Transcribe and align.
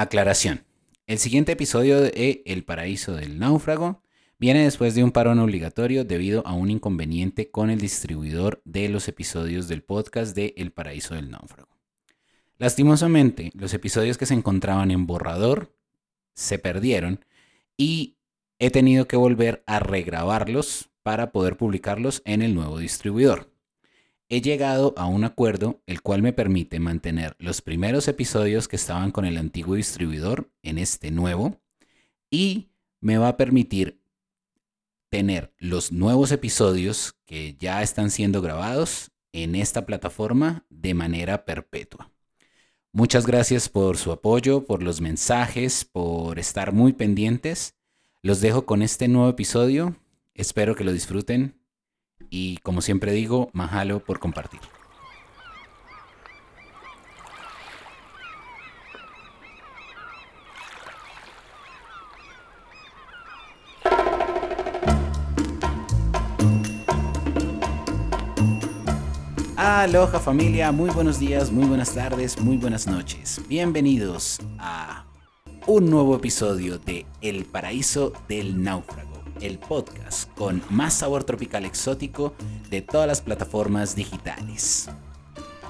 Aclaración. 0.00 0.64
El 1.06 1.18
siguiente 1.18 1.52
episodio 1.52 2.00
de 2.00 2.42
El 2.46 2.64
Paraíso 2.64 3.16
del 3.16 3.38
Náufrago 3.38 4.02
viene 4.38 4.64
después 4.64 4.94
de 4.94 5.04
un 5.04 5.12
parón 5.12 5.38
obligatorio 5.40 6.06
debido 6.06 6.42
a 6.46 6.54
un 6.54 6.70
inconveniente 6.70 7.50
con 7.50 7.68
el 7.68 7.78
distribuidor 7.78 8.62
de 8.64 8.88
los 8.88 9.08
episodios 9.08 9.68
del 9.68 9.82
podcast 9.82 10.34
de 10.34 10.54
El 10.56 10.72
Paraíso 10.72 11.16
del 11.16 11.30
Náufrago. 11.30 11.76
Lastimosamente, 12.56 13.50
los 13.52 13.74
episodios 13.74 14.16
que 14.16 14.24
se 14.24 14.32
encontraban 14.32 14.90
en 14.90 15.06
borrador 15.06 15.76
se 16.34 16.58
perdieron 16.58 17.22
y 17.76 18.16
he 18.58 18.70
tenido 18.70 19.06
que 19.06 19.18
volver 19.18 19.62
a 19.66 19.80
regrabarlos 19.80 20.88
para 21.02 21.30
poder 21.30 21.58
publicarlos 21.58 22.22
en 22.24 22.40
el 22.40 22.54
nuevo 22.54 22.78
distribuidor. 22.78 23.49
He 24.32 24.40
llegado 24.40 24.94
a 24.96 25.06
un 25.06 25.24
acuerdo 25.24 25.82
el 25.86 26.02
cual 26.02 26.22
me 26.22 26.32
permite 26.32 26.78
mantener 26.78 27.34
los 27.40 27.62
primeros 27.62 28.06
episodios 28.06 28.68
que 28.68 28.76
estaban 28.76 29.10
con 29.10 29.24
el 29.24 29.36
antiguo 29.36 29.74
distribuidor 29.74 30.48
en 30.62 30.78
este 30.78 31.10
nuevo 31.10 31.60
y 32.30 32.68
me 33.00 33.18
va 33.18 33.26
a 33.26 33.36
permitir 33.36 34.00
tener 35.08 35.52
los 35.58 35.90
nuevos 35.90 36.30
episodios 36.30 37.16
que 37.26 37.56
ya 37.58 37.82
están 37.82 38.12
siendo 38.12 38.40
grabados 38.40 39.10
en 39.32 39.56
esta 39.56 39.84
plataforma 39.84 40.64
de 40.70 40.94
manera 40.94 41.44
perpetua. 41.44 42.12
Muchas 42.92 43.26
gracias 43.26 43.68
por 43.68 43.96
su 43.96 44.12
apoyo, 44.12 44.64
por 44.64 44.84
los 44.84 45.00
mensajes, 45.00 45.84
por 45.84 46.38
estar 46.38 46.72
muy 46.72 46.92
pendientes. 46.92 47.74
Los 48.22 48.40
dejo 48.40 48.64
con 48.64 48.82
este 48.82 49.08
nuevo 49.08 49.28
episodio. 49.28 49.96
Espero 50.34 50.76
que 50.76 50.84
lo 50.84 50.92
disfruten 50.92 51.59
y 52.30 52.58
como 52.58 52.80
siempre 52.80 53.12
digo, 53.12 53.50
mahalo 53.52 54.00
por 54.00 54.20
compartir. 54.20 54.60
Aloha 69.56 70.20
familia, 70.20 70.72
muy 70.72 70.90
buenos 70.90 71.18
días, 71.18 71.50
muy 71.50 71.64
buenas 71.64 71.94
tardes, 71.94 72.40
muy 72.40 72.56
buenas 72.56 72.86
noches. 72.86 73.40
Bienvenidos 73.48 74.38
a 74.58 75.04
un 75.66 75.90
nuevo 75.90 76.16
episodio 76.16 76.78
de 76.78 77.06
El 77.20 77.44
Paraíso 77.44 78.12
del 78.28 78.62
Náufrago, 78.62 79.09
el 79.40 79.58
podcast 79.58 80.32
con 80.34 80.62
más 80.70 80.94
sabor 80.94 81.24
tropical 81.24 81.64
exótico 81.64 82.34
de 82.70 82.82
todas 82.82 83.06
las 83.06 83.20
plataformas 83.20 83.94
digitales. 83.96 84.88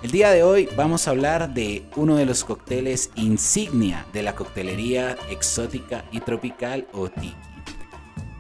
El 0.03 0.11
día 0.11 0.31
de 0.31 0.43
hoy 0.43 0.69
vamos 0.77 1.07
a 1.07 1.11
hablar 1.11 1.53
de 1.53 1.85
uno 1.97 2.17
de 2.17 2.25
los 2.25 2.45
cócteles 2.45 3.11
insignia 3.17 4.07
de 4.13 4.23
la 4.23 4.35
coctelería 4.35 5.17
exótica 5.29 6.05
y 6.11 6.21
tropical 6.21 6.87
o 6.93 7.09
tiki. 7.09 7.35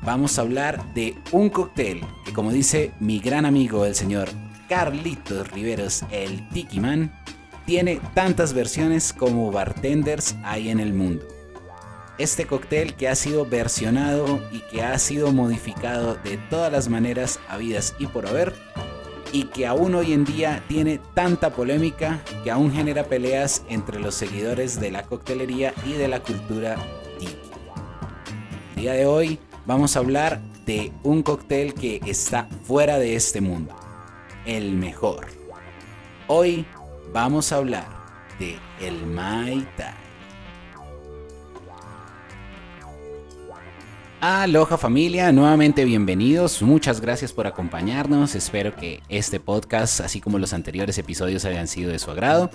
Vamos 0.02 0.38
a 0.38 0.42
hablar 0.42 0.94
de 0.94 1.16
un 1.32 1.50
cóctel 1.50 2.00
que 2.24 2.32
como 2.32 2.52
dice 2.52 2.92
mi 3.00 3.18
gran 3.18 3.44
amigo 3.44 3.84
el 3.84 3.94
señor 3.94 4.30
Carlitos 4.68 5.50
Riveros, 5.50 6.04
el 6.10 6.48
Tiki 6.48 6.80
Man, 6.80 7.12
tiene 7.66 8.00
tantas 8.14 8.52
versiones 8.52 9.12
como 9.12 9.50
bartenders 9.52 10.36
hay 10.42 10.70
en 10.70 10.80
el 10.80 10.94
mundo. 10.94 11.24
Este 12.18 12.46
cóctel 12.46 12.94
que 12.94 13.08
ha 13.08 13.14
sido 13.14 13.46
versionado 13.46 14.40
y 14.52 14.60
que 14.60 14.82
ha 14.82 14.98
sido 14.98 15.32
modificado 15.32 16.16
de 16.16 16.36
todas 16.36 16.70
las 16.70 16.88
maneras 16.88 17.40
habidas 17.48 17.94
y 17.98 18.06
por 18.06 18.26
haber, 18.26 18.54
y 19.32 19.44
que 19.44 19.66
aún 19.66 19.94
hoy 19.94 20.12
en 20.12 20.24
día 20.24 20.62
tiene 20.68 21.00
tanta 21.14 21.50
polémica 21.50 22.20
que 22.44 22.50
aún 22.50 22.72
genera 22.72 23.04
peleas 23.04 23.62
entre 23.68 24.00
los 24.00 24.14
seguidores 24.14 24.80
de 24.80 24.90
la 24.90 25.04
coctelería 25.04 25.72
y 25.86 25.92
de 25.92 26.08
la 26.08 26.20
cultura 26.20 26.76
tiki. 27.18 27.36
El 28.76 28.82
día 28.82 28.92
de 28.92 29.06
hoy 29.06 29.38
vamos 29.66 29.96
a 29.96 30.00
hablar 30.00 30.40
de 30.66 30.92
un 31.02 31.22
cóctel 31.22 31.74
que 31.74 32.00
está 32.04 32.48
fuera 32.64 32.98
de 32.98 33.16
este 33.16 33.40
mundo 33.40 33.74
el 34.46 34.72
mejor. 34.72 35.26
Hoy 36.26 36.64
vamos 37.12 37.52
a 37.52 37.56
hablar 37.56 37.86
de 38.38 38.58
el 38.80 39.06
Mai 39.06 39.66
Tai. 39.76 40.09
Aloha 44.22 44.76
familia, 44.76 45.32
nuevamente 45.32 45.82
bienvenidos, 45.86 46.60
muchas 46.60 47.00
gracias 47.00 47.32
por 47.32 47.46
acompañarnos, 47.46 48.34
espero 48.34 48.76
que 48.76 49.00
este 49.08 49.40
podcast, 49.40 50.02
así 50.02 50.20
como 50.20 50.38
los 50.38 50.52
anteriores 50.52 50.98
episodios, 50.98 51.46
hayan 51.46 51.66
sido 51.66 51.90
de 51.90 51.98
su 51.98 52.10
agrado. 52.10 52.50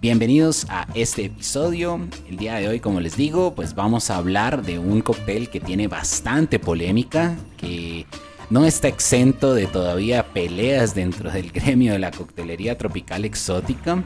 Bienvenidos 0.00 0.66
a 0.68 0.88
este 0.94 1.26
episodio. 1.26 2.00
El 2.28 2.38
día 2.38 2.56
de 2.56 2.66
hoy, 2.66 2.80
como 2.80 2.98
les 2.98 3.16
digo, 3.16 3.54
pues 3.54 3.76
vamos 3.76 4.10
a 4.10 4.16
hablar 4.16 4.64
de 4.64 4.80
un 4.80 5.00
cóctel 5.00 5.48
que 5.48 5.60
tiene 5.60 5.86
bastante 5.86 6.58
polémica, 6.58 7.36
que 7.56 8.04
no 8.50 8.64
está 8.64 8.88
exento 8.88 9.54
de 9.54 9.68
todavía 9.68 10.32
peleas 10.32 10.96
dentro 10.96 11.30
del 11.30 11.52
gremio 11.52 11.92
de 11.92 12.00
la 12.00 12.10
coctelería 12.10 12.76
tropical 12.76 13.24
exótica. 13.24 14.02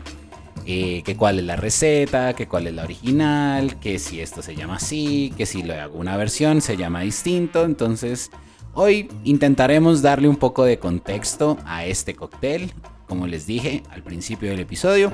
Eh, 0.66 1.02
que 1.04 1.16
cuál 1.16 1.38
es 1.38 1.44
la 1.44 1.56
receta, 1.56 2.34
que 2.34 2.46
cuál 2.46 2.66
es 2.66 2.74
la 2.74 2.84
original, 2.84 3.80
que 3.80 3.98
si 3.98 4.20
esto 4.20 4.42
se 4.42 4.54
llama 4.54 4.76
así, 4.76 5.32
que 5.36 5.46
si 5.46 5.62
lo 5.62 5.74
hago 5.74 5.98
una 5.98 6.16
versión 6.16 6.60
se 6.60 6.76
llama 6.76 7.00
distinto. 7.00 7.64
Entonces, 7.64 8.30
hoy 8.74 9.08
intentaremos 9.24 10.02
darle 10.02 10.28
un 10.28 10.36
poco 10.36 10.64
de 10.64 10.78
contexto 10.78 11.56
a 11.64 11.86
este 11.86 12.14
cóctel. 12.14 12.72
Como 13.08 13.26
les 13.26 13.46
dije 13.46 13.82
al 13.90 14.02
principio 14.02 14.50
del 14.50 14.60
episodio, 14.60 15.10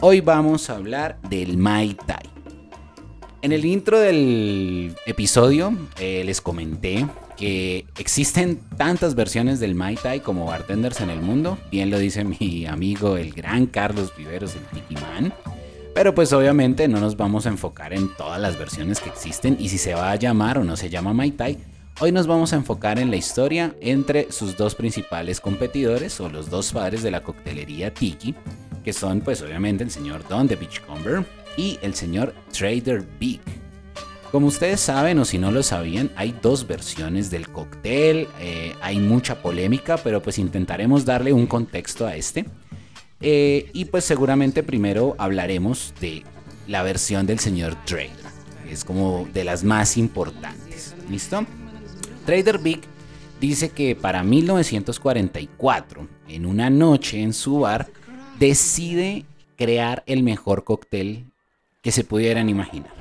hoy 0.00 0.20
vamos 0.20 0.70
a 0.70 0.76
hablar 0.76 1.18
del 1.28 1.56
Mai 1.56 1.94
Tai. 1.94 2.30
En 3.42 3.52
el 3.52 3.64
intro 3.64 3.98
del 3.98 4.94
episodio 5.06 5.72
eh, 5.98 6.22
les 6.24 6.40
comenté 6.42 7.06
que 7.40 7.86
existen 7.96 8.60
tantas 8.76 9.14
versiones 9.14 9.60
del 9.60 9.74
Mai 9.74 9.96
Tai 9.96 10.20
como 10.20 10.44
bartenders 10.44 11.00
en 11.00 11.08
el 11.08 11.22
mundo. 11.22 11.56
Bien 11.70 11.90
lo 11.90 11.98
dice 11.98 12.22
mi 12.22 12.66
amigo 12.66 13.16
el 13.16 13.32
gran 13.32 13.64
Carlos 13.64 14.12
Viveros, 14.14 14.54
el 14.56 14.62
Tiki 14.66 14.94
Man. 15.00 15.32
Pero 15.94 16.14
pues 16.14 16.34
obviamente 16.34 16.86
no 16.86 17.00
nos 17.00 17.16
vamos 17.16 17.46
a 17.46 17.48
enfocar 17.48 17.94
en 17.94 18.14
todas 18.14 18.38
las 18.38 18.58
versiones 18.58 19.00
que 19.00 19.08
existen 19.08 19.56
y 19.58 19.70
si 19.70 19.78
se 19.78 19.94
va 19.94 20.10
a 20.10 20.16
llamar 20.16 20.58
o 20.58 20.64
no 20.64 20.76
se 20.76 20.90
llama 20.90 21.14
Mai 21.14 21.30
Tai. 21.30 21.56
Hoy 22.00 22.12
nos 22.12 22.26
vamos 22.26 22.52
a 22.52 22.56
enfocar 22.56 22.98
en 22.98 23.10
la 23.10 23.16
historia 23.16 23.74
entre 23.80 24.30
sus 24.30 24.58
dos 24.58 24.74
principales 24.74 25.40
competidores 25.40 26.20
o 26.20 26.28
los 26.28 26.50
dos 26.50 26.72
padres 26.72 27.02
de 27.02 27.10
la 27.10 27.22
coctelería 27.22 27.94
Tiki, 27.94 28.34
que 28.84 28.92
son 28.92 29.22
pues 29.22 29.40
obviamente 29.40 29.82
el 29.82 29.90
señor 29.90 30.28
Don 30.28 30.46
de 30.46 30.56
Beachcomber 30.56 31.24
y 31.56 31.78
el 31.80 31.94
señor 31.94 32.34
Trader 32.52 33.02
Big 33.18 33.40
como 34.30 34.46
ustedes 34.46 34.80
saben 34.80 35.18
o 35.18 35.24
si 35.24 35.38
no 35.38 35.50
lo 35.50 35.62
sabían, 35.62 36.10
hay 36.16 36.34
dos 36.40 36.66
versiones 36.66 37.30
del 37.30 37.48
cóctel, 37.48 38.28
eh, 38.38 38.74
hay 38.80 38.98
mucha 38.98 39.42
polémica, 39.42 39.96
pero 39.98 40.22
pues 40.22 40.38
intentaremos 40.38 41.04
darle 41.04 41.32
un 41.32 41.46
contexto 41.46 42.06
a 42.06 42.16
este. 42.16 42.46
Eh, 43.20 43.70
y 43.72 43.86
pues 43.86 44.04
seguramente 44.04 44.62
primero 44.62 45.14
hablaremos 45.18 45.92
de 46.00 46.22
la 46.66 46.82
versión 46.82 47.26
del 47.26 47.38
señor 47.38 47.74
Trader, 47.84 48.10
es 48.70 48.84
como 48.84 49.28
de 49.34 49.44
las 49.44 49.64
más 49.64 49.96
importantes. 49.96 50.94
¿Listo? 51.10 51.44
Trader 52.24 52.58
Big 52.58 52.80
dice 53.40 53.70
que 53.70 53.96
para 53.96 54.22
1944, 54.22 56.08
en 56.28 56.46
una 56.46 56.70
noche 56.70 57.20
en 57.20 57.32
su 57.32 57.60
bar, 57.60 57.88
decide 58.38 59.24
crear 59.56 60.02
el 60.06 60.22
mejor 60.22 60.64
cóctel 60.64 61.26
que 61.82 61.92
se 61.92 62.04
pudieran 62.04 62.48
imaginar. 62.48 62.99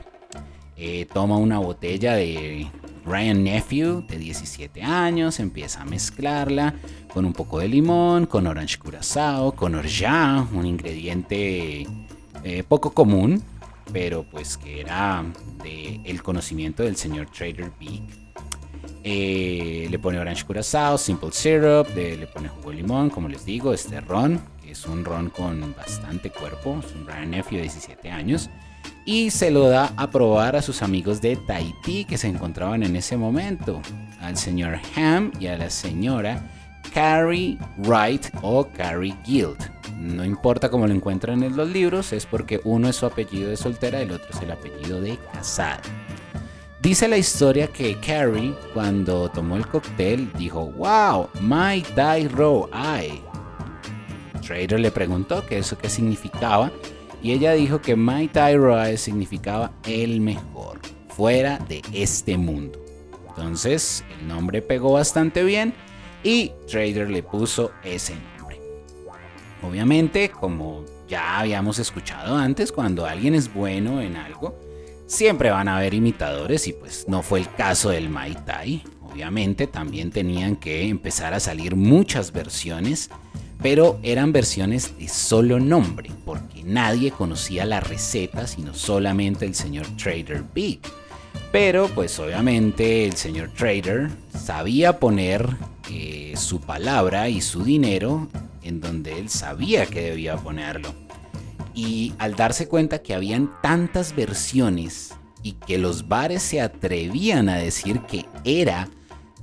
Eh, 0.82 1.06
toma 1.12 1.36
una 1.36 1.60
botella 1.60 2.16
de 2.16 2.72
Ryan 3.06 3.44
Nephew 3.44 4.02
de 4.08 4.18
17 4.18 4.82
años, 4.82 5.42
empieza 5.42 5.82
a 5.82 5.86
mezclarla 5.86 6.74
con 7.14 7.26
un 7.26 7.34
poco 7.34 7.60
de 7.60 7.68
limón, 7.68 8.28
con 8.28 8.48
orange 8.48 8.78
curacao, 8.78 9.52
con 9.52 9.76
orgeat, 9.76 10.50
un 10.54 10.66
ingrediente 10.66 11.86
eh, 12.46 12.64
poco 12.66 12.92
común, 12.92 13.44
pero 13.92 14.24
pues 14.24 14.58
que 14.58 14.80
era 14.80 15.26
el 15.66 16.24
conocimiento 16.24 16.84
del 16.84 16.96
señor 16.96 17.28
Trader 17.30 17.74
Big. 17.78 18.04
Eh, 19.04 19.86
le 19.92 20.00
pone 20.00 20.18
orange 20.18 20.46
curacao, 20.46 20.98
simple 20.98 21.34
syrup, 21.34 21.94
le 21.94 22.25
pone 22.28 22.48
jugo 22.48 22.70
de 22.70 22.78
limón, 22.78 23.10
como 23.10 23.28
les 23.28 23.44
digo, 23.44 23.74
este 23.74 24.00
ron, 24.00 24.42
que 24.64 24.72
es 24.72 24.86
un 24.86 25.04
ron 25.04 25.30
con 25.30 25.75
bastante 25.75 26.30
cuerpo, 26.30 26.80
es 26.80 26.96
un 26.96 27.06
Ryan 27.06 27.32
Nephew 27.32 27.58
de 27.58 27.64
17 27.64 28.10
años 28.10 28.50
y 29.06 29.31
se 29.31 29.50
lo 29.50 29.68
da 29.70 29.92
a 29.98 30.10
probar 30.10 30.56
a 30.56 30.62
sus 30.62 30.84
amigos 30.84 31.22
de 31.22 31.36
Tahití 31.36 32.06
que 32.06 32.18
se 32.18 32.28
encontraban 32.28 32.84
en 32.84 32.96
ese 32.96 33.18
momento, 33.18 33.81
al 34.22 34.38
señor 34.38 34.80
Ham 34.96 35.31
y 35.40 35.48
a 35.48 35.58
la 35.58 35.70
señora 35.70 36.44
Carrie 36.94 37.58
Wright 37.78 38.28
o 38.42 38.68
Carrie 38.68 39.16
Guild. 39.26 39.58
No 39.98 40.24
importa 40.24 40.70
cómo 40.70 40.88
lo 40.88 40.94
encuentran 40.94 41.44
en 41.44 41.58
los 41.58 41.70
libros, 41.70 42.14
es 42.14 42.26
porque 42.26 42.62
uno 42.64 42.88
es 42.88 42.98
su 42.98 43.06
apellido 43.06 43.50
de 43.50 43.58
soltera 43.58 44.00
y 44.00 44.04
el 44.04 44.12
otro 44.12 44.30
es 44.30 44.42
el 44.42 44.52
apellido 44.52 45.02
de 45.02 45.18
casada. 45.34 45.82
Dice 46.82 47.08
la 47.08 47.18
historia 47.18 47.68
que 47.68 48.00
Carrie, 48.00 48.56
cuando 48.74 49.30
tomó 49.30 49.58
el 49.58 49.68
cóctel, 49.68 50.32
dijo: 50.38 50.72
¡Wow! 50.72 51.30
My 51.42 51.84
Die 51.96 52.30
Raw 52.30 52.70
Eye. 52.74 53.22
Trader 54.42 54.80
le 54.80 54.90
preguntó 54.90 55.46
qué 55.46 55.58
eso 55.58 55.78
qué 55.78 55.90
significaba 55.90 56.72
y 57.21 57.31
ella 57.31 57.54
dijo 57.54 57.81
que 57.81 57.95
Tai 58.31 58.57
Roy 58.57 58.98
significaba 58.98 59.71
el 59.86 60.21
mejor, 60.21 60.80
fuera 61.10 61.57
de 61.57 61.81
este 61.94 62.38
mundo. 62.38 62.80
Entonces 63.30 64.04
el 64.19 64.27
nombre 64.27 64.62
pegó 64.62 64.94
bastante 64.94 65.44
bien 65.44 65.74
y 66.24 66.51
Trader 66.69 67.10
le 67.10 67.24
puso 67.24 67.71
ese 67.83 68.16
nombre. 68.16 68.60
Obviamente, 69.62 70.30
como 70.30 70.86
ya 71.07 71.39
habíamos 71.39 71.80
escuchado 71.80 72.38
antes, 72.38 72.71
cuando 72.71 73.06
alguien 73.06 73.36
es 73.36 73.54
bueno 73.54 74.01
en 74.01 74.15
algo, 74.15 74.57
siempre 75.06 75.50
van 75.50 75.68
a 75.68 75.77
haber 75.77 75.94
imitadores 75.94 76.68
y 76.68 76.74
pues 76.74 77.06
no 77.07 77.24
fue 77.24 77.39
el 77.39 77.50
caso 77.54 77.89
del 77.89 78.10
Mai 78.10 78.36
Tai. 78.45 78.83
Obviamente 79.01 79.65
también 79.65 80.12
tenían 80.12 80.56
que 80.56 80.88
empezar 80.88 81.33
a 81.33 81.39
salir 81.39 81.75
muchas 81.75 82.31
versiones, 82.31 83.10
pero 83.62 84.00
eran 84.04 84.32
versiones 84.32 84.98
de 84.98 85.08
solo 85.08 85.60
nombre, 85.60 86.12
porque 86.26 86.64
nadie 86.64 87.12
conocía 87.12 87.66
la 87.66 87.80
receta 87.80 88.48
sino 88.48 88.74
solamente 88.74 89.46
el 89.46 89.56
señor 89.56 89.86
Trader 89.98 90.44
Big. 90.54 90.80
Pero 91.52 91.88
pues 91.90 92.18
obviamente 92.20 93.06
el 93.06 93.14
señor 93.14 93.50
Trader 93.50 94.10
sabía 94.34 95.00
poner 95.00 95.48
eh, 95.90 96.34
su 96.38 96.62
palabra 96.62 97.30
y 97.30 97.42
su 97.42 97.64
dinero 97.64 98.28
en 98.64 98.80
donde 98.82 99.18
él 99.20 99.30
sabía 99.30 99.86
que 99.86 100.02
debía 100.02 100.38
ponerlo. 100.38 100.94
Y 101.74 102.14
al 102.18 102.36
darse 102.36 102.68
cuenta 102.68 103.02
que 103.02 103.14
habían 103.14 103.52
tantas 103.62 104.16
versiones 104.16 105.16
y 105.44 105.54
que 105.54 105.78
los 105.78 106.08
bares 106.08 106.44
se 106.44 106.62
atrevían 106.62 107.50
a 107.50 107.58
decir 107.58 108.02
que 108.02 108.26
era 108.44 108.90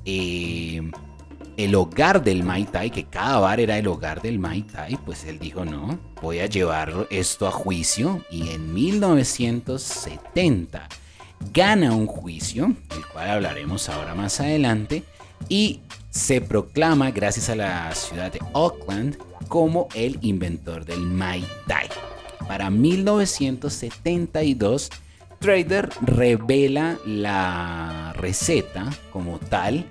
eh, 0.04 0.90
el 1.56 1.74
hogar 1.74 2.22
del 2.22 2.44
Mai 2.44 2.64
Tai, 2.64 2.90
que 2.90 3.04
cada 3.04 3.38
bar 3.38 3.60
era 3.60 3.78
el 3.78 3.86
hogar 3.86 4.20
del 4.20 4.38
Mai 4.38 4.60
Tai, 4.62 4.98
pues 5.04 5.24
él 5.24 5.38
dijo, 5.38 5.64
no, 5.64 5.98
voy 6.20 6.40
a 6.40 6.46
llevar 6.46 7.06
esto 7.10 7.46
a 7.46 7.50
juicio. 7.50 8.22
Y 8.30 8.50
en 8.50 8.74
1970 8.74 10.86
gana 11.52 11.94
un 11.94 12.06
juicio, 12.06 12.74
del 12.90 13.06
cual 13.12 13.30
hablaremos 13.30 13.88
ahora 13.88 14.14
más 14.14 14.40
adelante, 14.40 15.02
y 15.48 15.80
se 16.10 16.40
proclama, 16.40 17.10
gracias 17.10 17.50
a 17.50 17.56
la 17.56 17.92
ciudad 17.94 18.32
de 18.32 18.40
Auckland, 18.54 19.18
como 19.48 19.88
el 19.94 20.18
inventor 20.22 20.84
del 20.84 21.00
Mai 21.00 21.44
Tai. 21.66 21.88
Para 22.46 22.70
1972, 22.70 24.90
Trader 25.38 25.90
revela 26.00 26.96
la 27.04 28.14
receta 28.16 28.90
como 29.12 29.38
tal 29.38 29.84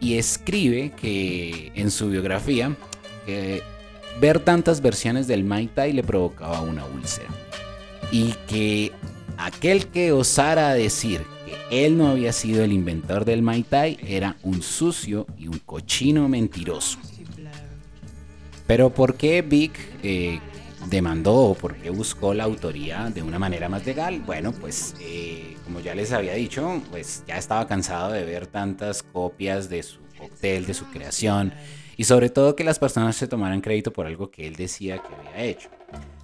y 0.00 0.18
escribe 0.18 0.92
que 1.00 1.72
en 1.74 1.90
su 1.90 2.08
biografía 2.10 2.76
ver 4.20 4.40
tantas 4.40 4.80
versiones 4.80 5.26
del 5.26 5.44
Mai 5.44 5.66
Tai 5.66 5.92
le 5.92 6.02
provocaba 6.02 6.60
una 6.60 6.84
úlcera 6.86 7.28
y 8.10 8.32
que 8.46 8.92
aquel 9.36 9.86
que 9.86 10.12
osara 10.12 10.72
decir 10.74 11.22
que 11.44 11.86
él 11.86 11.96
no 11.96 12.08
había 12.08 12.32
sido 12.32 12.64
el 12.64 12.72
inventor 12.72 13.24
del 13.24 13.42
Mai 13.42 13.62
Tai 13.62 13.98
era 14.06 14.36
un 14.42 14.62
sucio 14.62 15.26
y 15.38 15.48
un 15.48 15.58
cochino 15.58 16.28
mentiroso. 16.28 16.98
Pero 18.66 18.90
¿por 18.90 19.14
qué 19.14 19.42
Vic 19.42 19.78
eh, 20.02 20.40
demandó 20.86 21.34
o 21.34 21.54
por 21.54 21.76
qué 21.76 21.90
buscó 21.90 22.34
la 22.34 22.44
autoría 22.44 23.10
de 23.10 23.22
una 23.22 23.38
manera 23.38 23.68
más 23.68 23.86
legal? 23.86 24.20
Bueno, 24.26 24.52
pues 24.52 24.94
eh, 25.00 25.56
como 25.68 25.80
ya 25.80 25.94
les 25.94 26.12
había 26.12 26.32
dicho, 26.32 26.80
pues 26.90 27.24
ya 27.26 27.36
estaba 27.36 27.66
cansado 27.66 28.10
de 28.10 28.24
ver 28.24 28.46
tantas 28.46 29.02
copias 29.02 29.68
de 29.68 29.82
su 29.82 29.98
cóctel, 30.18 30.64
de 30.64 30.72
su 30.72 30.86
creación 30.86 31.52
y 31.98 32.04
sobre 32.04 32.30
todo 32.30 32.56
que 32.56 32.64
las 32.64 32.78
personas 32.78 33.16
se 33.16 33.28
tomaran 33.28 33.60
crédito 33.60 33.92
por 33.92 34.06
algo 34.06 34.30
que 34.30 34.46
él 34.48 34.56
decía 34.56 34.96
que 34.96 35.14
había 35.14 35.44
hecho. 35.44 35.68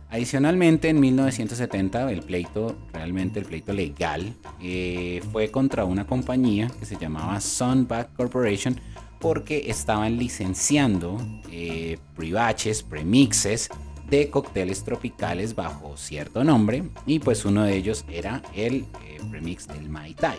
Adicionalmente, 0.08 0.88
en 0.88 0.98
1970, 0.98 2.10
el 2.10 2.22
pleito, 2.22 2.74
realmente 2.90 3.38
el 3.38 3.44
pleito 3.44 3.74
legal, 3.74 4.32
eh, 4.62 5.20
fue 5.30 5.50
contra 5.50 5.84
una 5.84 6.06
compañía 6.06 6.70
que 6.78 6.86
se 6.86 6.96
llamaba 6.96 7.38
Sunback 7.38 8.14
Corporation 8.14 8.80
porque 9.20 9.64
estaban 9.66 10.16
licenciando 10.16 11.18
eh, 11.50 11.98
privaches, 12.16 12.82
premixes 12.82 13.68
de 14.14 14.30
cócteles 14.30 14.84
tropicales 14.84 15.56
bajo 15.56 15.96
cierto 15.96 16.44
nombre 16.44 16.84
y 17.04 17.18
pues 17.18 17.44
uno 17.44 17.64
de 17.64 17.74
ellos 17.74 18.04
era 18.08 18.42
el 18.54 18.86
eh, 19.04 19.18
premix 19.28 19.66
del 19.66 19.88
Mai 19.88 20.14
Tai. 20.14 20.36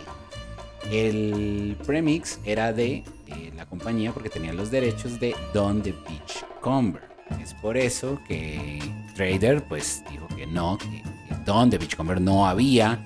El 0.90 1.76
premix 1.84 2.38
era 2.44 2.72
de 2.72 3.04
eh, 3.26 3.52
la 3.54 3.66
compañía 3.66 4.12
porque 4.12 4.30
tenía 4.30 4.54
los 4.54 4.70
derechos 4.70 5.20
de 5.20 5.34
Don 5.52 5.82
the 5.82 5.92
Beachcomber. 6.08 7.02
Es 7.42 7.52
por 7.54 7.76
eso 7.76 8.18
que 8.26 8.78
Trader 9.14 9.62
pues 9.64 10.02
dijo 10.10 10.26
que 10.28 10.46
no, 10.46 10.78
que, 10.78 11.02
Don 11.44 11.68
the 11.68 11.76
Beachcomber 11.76 12.18
no 12.18 12.46
había 12.46 12.98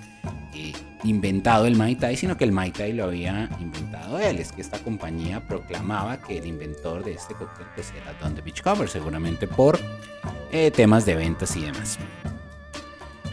eh, 0.55 0.73
inventado 1.03 1.67
el 1.67 1.75
Mai 1.75 1.97
Tai, 1.97 2.17
sino 2.17 2.37
que 2.37 2.45
el 2.45 2.53
Mai 2.53 2.71
Tai 2.71 2.93
lo 2.93 3.05
había 3.05 3.49
inventado 3.61 4.21
él. 4.21 4.39
Es 4.39 4.53
que 4.53 4.61
esta 4.61 4.79
compañía 4.79 5.49
proclamaba 5.49 6.21
que 6.21 6.39
el 6.39 6.47
inventor 6.47 7.03
de 7.03 7.15
este 7.15 7.35
cóctel 7.35 7.67
pues, 7.75 7.93
era 8.01 8.13
Don 8.21 8.37
the 8.37 8.43
Beachcomber, 8.43 8.89
seguramente 8.89 9.49
por 9.49 9.81
eh, 10.53 10.71
temas 10.71 11.07
de 11.07 11.17
ventas 11.17 11.57
y 11.57 11.63
demás. 11.63 11.99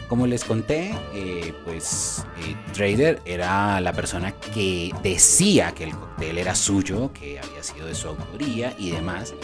Como 0.08 0.26
les 0.26 0.42
conté, 0.42 0.94
eh, 1.12 1.52
pues 1.64 2.24
eh, 2.38 2.56
Trader 2.72 3.20
era 3.26 3.78
la 3.80 3.92
persona 3.92 4.32
que 4.32 4.90
decía 5.02 5.72
que 5.72 5.84
el 5.84 5.90
cóctel 5.90 6.38
era 6.38 6.54
suyo, 6.54 7.12
que 7.12 7.38
había 7.38 7.62
sido 7.62 7.86
de 7.86 7.94
su 7.94 8.08
autoría 8.08 8.74
y 8.78 8.90
demás. 8.90 9.34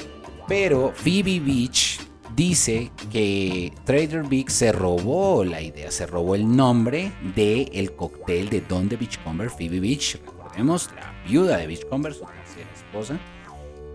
Pero 0.49 0.93
Phoebe 0.95 1.41
Beach 1.41 2.01
dice 2.35 2.91
que 3.13 3.75
Trader 3.85 4.23
Big 4.23 4.51
se 4.51 4.73
robó 4.73 5.45
la 5.45 5.61
idea, 5.61 5.91
se 5.91 6.07
robó 6.07 6.35
el 6.35 6.57
nombre 6.57 7.13
del 7.35 7.71
el 7.73 7.93
cóctel 7.95 8.49
de 8.49 8.63
Don 8.63 8.89
de 8.89 8.97
Beachcomber, 8.97 9.51
Phoebe 9.51 9.81
Beach, 9.81 10.19
recordemos, 10.25 10.91
la 10.97 11.13
viuda 11.29 11.59
de 11.59 11.67
Beachcomber, 11.67 12.15
su 12.15 12.21
tercera 12.21 12.71
esposa. 12.75 13.19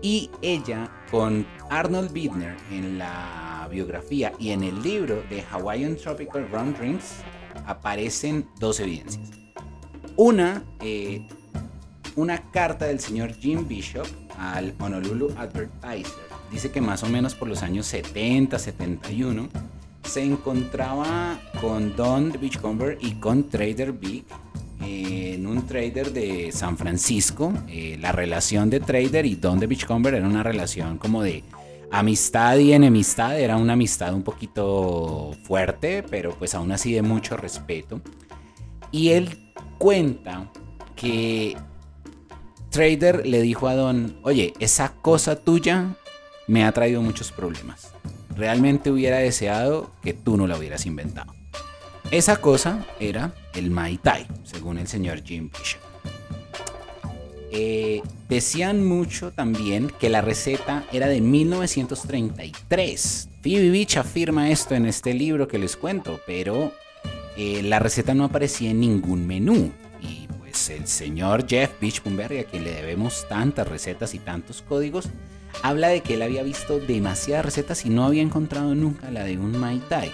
Y 0.02 0.30
ella, 0.40 0.90
con 1.10 1.46
Arnold 1.68 2.12
Bittner 2.12 2.56
en 2.70 2.96
la 2.96 3.49
biografía 3.70 4.32
y 4.38 4.50
en 4.50 4.62
el 4.62 4.82
libro 4.82 5.22
de 5.30 5.42
Hawaiian 5.42 5.96
Tropical 5.96 6.46
Rum 6.52 6.74
Drinks, 6.74 7.22
aparecen 7.66 8.46
dos 8.58 8.80
evidencias. 8.80 9.30
Una, 10.16 10.62
eh, 10.80 11.26
una 12.16 12.50
carta 12.50 12.86
del 12.86 13.00
señor 13.00 13.32
Jim 13.34 13.66
Bishop 13.66 14.06
al 14.38 14.74
Honolulu 14.78 15.32
Advertiser. 15.38 16.28
Dice 16.50 16.70
que 16.70 16.80
más 16.80 17.02
o 17.02 17.08
menos 17.08 17.34
por 17.34 17.48
los 17.48 17.62
años 17.62 17.86
70, 17.86 18.58
71, 18.58 19.48
se 20.02 20.22
encontraba 20.22 21.40
con 21.60 21.94
Don 21.94 22.32
Beachcomber 22.40 22.98
y 23.00 23.12
con 23.14 23.48
Trader 23.48 23.92
Big 23.92 24.24
en 24.80 25.46
un 25.46 25.66
trader 25.66 26.12
de 26.12 26.50
San 26.52 26.76
Francisco. 26.76 27.52
Eh, 27.68 27.96
la 28.00 28.12
relación 28.12 28.70
de 28.70 28.80
trader 28.80 29.26
y 29.26 29.36
Don 29.36 29.60
Beachcomber 29.60 30.14
era 30.14 30.26
una 30.26 30.42
relación 30.42 30.98
como 30.98 31.22
de 31.22 31.44
amistad 31.90 32.56
y 32.58 32.72
enemistad. 32.72 33.38
Era 33.38 33.56
una 33.56 33.74
amistad 33.74 34.14
un 34.14 34.22
poquito 34.22 35.32
fuerte, 35.44 36.02
pero 36.02 36.34
pues 36.38 36.54
aún 36.54 36.72
así 36.72 36.92
de 36.92 37.02
mucho 37.02 37.36
respeto. 37.36 38.00
Y 38.92 39.10
él 39.10 39.52
cuenta 39.78 40.50
que 40.96 41.56
Trader 42.70 43.26
le 43.26 43.42
dijo 43.42 43.68
a 43.68 43.74
Don, 43.74 44.18
oye, 44.22 44.52
esa 44.60 44.92
cosa 44.92 45.36
tuya 45.36 45.96
me 46.46 46.64
ha 46.64 46.72
traído 46.72 47.02
muchos 47.02 47.32
problemas. 47.32 47.92
Realmente 48.36 48.90
hubiera 48.90 49.18
deseado 49.18 49.90
que 50.02 50.14
tú 50.14 50.36
no 50.36 50.46
la 50.46 50.56
hubieras 50.56 50.86
inventado. 50.86 51.34
Esa 52.10 52.36
cosa 52.36 52.86
era 52.98 53.34
el 53.54 53.70
Mai 53.70 53.96
Tai, 53.96 54.26
según 54.44 54.78
el 54.78 54.88
señor 54.88 55.22
Jim 55.22 55.50
Bishop. 55.50 55.89
Eh, 57.52 58.02
decían 58.28 58.86
mucho 58.86 59.32
también 59.32 59.90
que 59.98 60.08
la 60.08 60.20
receta 60.20 60.84
era 60.92 61.08
de 61.08 61.20
1933. 61.20 63.28
Phoebe 63.42 63.70
Beach 63.70 63.96
afirma 63.96 64.50
esto 64.50 64.74
en 64.74 64.86
este 64.86 65.14
libro 65.14 65.48
que 65.48 65.58
les 65.58 65.76
cuento, 65.76 66.20
pero 66.26 66.72
eh, 67.36 67.62
la 67.62 67.78
receta 67.78 68.14
no 68.14 68.24
aparecía 68.24 68.70
en 68.70 68.80
ningún 68.80 69.26
menú. 69.26 69.72
Y 70.00 70.28
pues 70.38 70.70
el 70.70 70.86
señor 70.86 71.46
Jeff 71.48 71.70
Beach 71.80 72.00
a 72.00 72.44
quien 72.44 72.64
le 72.64 72.72
debemos 72.72 73.26
tantas 73.28 73.66
recetas 73.66 74.14
y 74.14 74.18
tantos 74.18 74.62
códigos, 74.62 75.08
habla 75.62 75.88
de 75.88 76.02
que 76.02 76.14
él 76.14 76.22
había 76.22 76.42
visto 76.42 76.78
demasiadas 76.78 77.46
recetas 77.46 77.84
y 77.84 77.90
no 77.90 78.04
había 78.04 78.22
encontrado 78.22 78.74
nunca 78.74 79.10
la 79.10 79.24
de 79.24 79.38
un 79.38 79.58
Mai 79.58 79.80
Tai. 79.88 80.10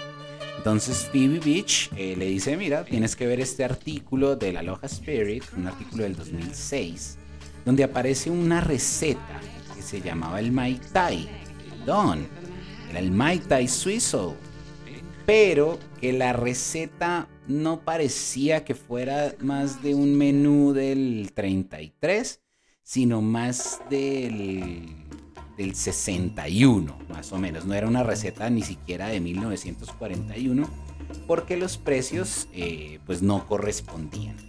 Entonces 0.57 1.07
Phoebe 1.11 1.39
Beach 1.39 1.91
eh, 1.95 2.15
le 2.17 2.25
dice, 2.25 2.57
mira, 2.57 2.83
tienes 2.83 3.15
que 3.15 3.27
ver 3.27 3.39
este 3.39 3.63
artículo 3.63 4.35
de 4.35 4.53
la 4.53 4.61
Aloha 4.61 4.87
Spirit, 4.87 5.43
un 5.55 5.67
artículo 5.67 6.03
del 6.03 6.15
2006, 6.15 7.19
donde 7.67 7.83
aparece 7.83 8.31
una 8.31 8.61
receta 8.61 9.41
que 9.75 9.81
se 9.81 9.99
llamaba 9.99 10.39
el 10.39 10.53
Mai 10.53 10.79
Tai, 10.93 11.27
el 11.73 11.85
Don, 11.85 12.25
era 12.89 12.99
el 12.99 13.11
Mai 13.11 13.39
Tai 13.39 13.67
suizo, 13.67 14.37
pero 15.25 15.77
que 15.99 16.13
la 16.13 16.31
receta 16.31 17.27
no 17.45 17.81
parecía 17.81 18.63
que 18.63 18.73
fuera 18.73 19.35
más 19.41 19.83
de 19.83 19.95
un 19.95 20.15
menú 20.15 20.71
del 20.71 21.33
33, 21.33 22.39
sino 22.83 23.21
más 23.21 23.81
del 23.89 25.05
del 25.57 25.75
61, 25.75 26.97
más 27.09 27.33
o 27.33 27.37
menos. 27.37 27.65
No 27.65 27.73
era 27.73 27.85
una 27.85 28.03
receta 28.03 28.49
ni 28.49 28.61
siquiera 28.61 29.09
de 29.09 29.19
1941, 29.19 30.69
porque 31.27 31.57
los 31.57 31.77
precios 31.77 32.47
eh, 32.53 32.99
pues 33.05 33.21
no 33.21 33.45
correspondían. 33.45 34.46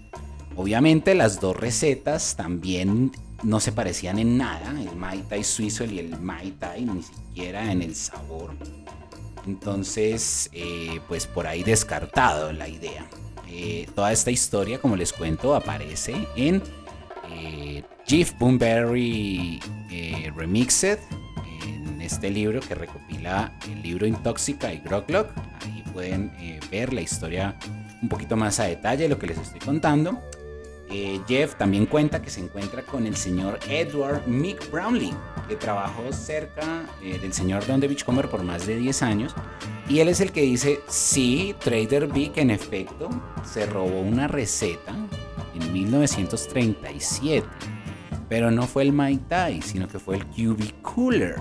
Obviamente 0.58 1.14
las 1.14 1.40
dos 1.40 1.56
recetas 1.56 2.34
también 2.34 3.12
no 3.44 3.60
se 3.60 3.70
parecían 3.70 4.18
en 4.18 4.36
nada, 4.36 4.70
el 4.70 4.96
Mai 4.96 5.22
Tai 5.22 5.44
suizo 5.44 5.84
y 5.84 6.00
el 6.00 6.18
Mai 6.18 6.50
Tai, 6.50 6.84
ni 6.84 7.00
siquiera 7.00 7.70
en 7.70 7.80
el 7.80 7.94
sabor. 7.94 8.50
Entonces, 9.46 10.50
eh, 10.52 10.98
pues 11.06 11.28
por 11.28 11.46
ahí 11.46 11.62
descartado 11.62 12.52
la 12.52 12.68
idea. 12.68 13.06
Eh, 13.46 13.86
toda 13.94 14.10
esta 14.10 14.32
historia, 14.32 14.80
como 14.80 14.96
les 14.96 15.12
cuento, 15.12 15.54
aparece 15.54 16.26
en 16.34 16.60
eh, 17.30 17.84
Jeff 18.04 18.36
Boomberry 18.36 19.60
Remixed, 20.34 20.98
en 21.62 22.00
este 22.00 22.30
libro 22.30 22.58
que 22.58 22.74
recopila 22.74 23.56
el 23.70 23.80
libro 23.80 24.08
Intoxica 24.08 24.74
y 24.74 24.78
Groglock. 24.80 25.30
Ahí 25.64 25.84
pueden 25.92 26.32
ver 26.68 26.92
la 26.92 27.00
historia 27.00 27.56
un 28.02 28.08
poquito 28.08 28.36
más 28.36 28.58
a 28.58 28.64
detalle, 28.64 29.08
lo 29.08 29.20
que 29.20 29.28
les 29.28 29.38
estoy 29.38 29.60
contando. 29.60 30.20
Eh, 30.90 31.21
Jeff 31.28 31.54
también 31.57 31.85
cuenta 31.85 32.23
que 32.23 32.30
se 32.30 32.40
encuentra 32.40 32.83
con 32.83 33.07
el 33.07 33.14
señor 33.14 33.59
Edward 33.68 34.26
Mick 34.26 34.71
Brownlee, 34.71 35.12
que 35.47 35.57
trabajó 35.57 36.12
cerca 36.12 36.87
eh, 37.02 37.18
del 37.18 37.35
señor 37.35 37.66
Don 37.66 37.78
de 37.78 37.88
Beachcomber 37.88 38.30
por 38.30 38.42
más 38.42 38.66
de 38.66 38.76
10 38.76 39.02
años. 39.02 39.35
Y 39.88 40.00
él 40.00 40.09
es 40.09 40.21
el 40.21 40.33
que 40.33 40.42
dice, 40.42 40.80
sí, 40.88 41.54
Trader 41.61 42.07
Vic 42.07 42.38
en 42.38 42.50
efecto 42.50 43.11
se 43.45 43.66
robó 43.66 44.00
una 44.00 44.28
receta 44.28 44.95
en 45.54 45.73
1937. 45.73 47.47
Pero 48.28 48.50
no 48.50 48.66
fue 48.66 48.83
el 48.83 48.92
Mai 48.92 49.16
Tai, 49.16 49.61
sino 49.62 49.88
que 49.88 49.99
fue 49.99 50.16
el 50.16 50.26
QB 50.26 50.83
Cooler. 50.83 51.37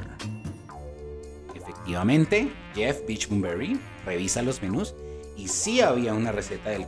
Efectivamente, 1.55 2.51
Jeff 2.75 2.99
Beachcomberry 3.07 3.79
revisa 4.05 4.41
los 4.41 4.61
menús 4.61 4.93
y 5.37 5.47
sí 5.47 5.81
había 5.81 6.13
una 6.13 6.31
receta 6.31 6.69
del 6.69 6.85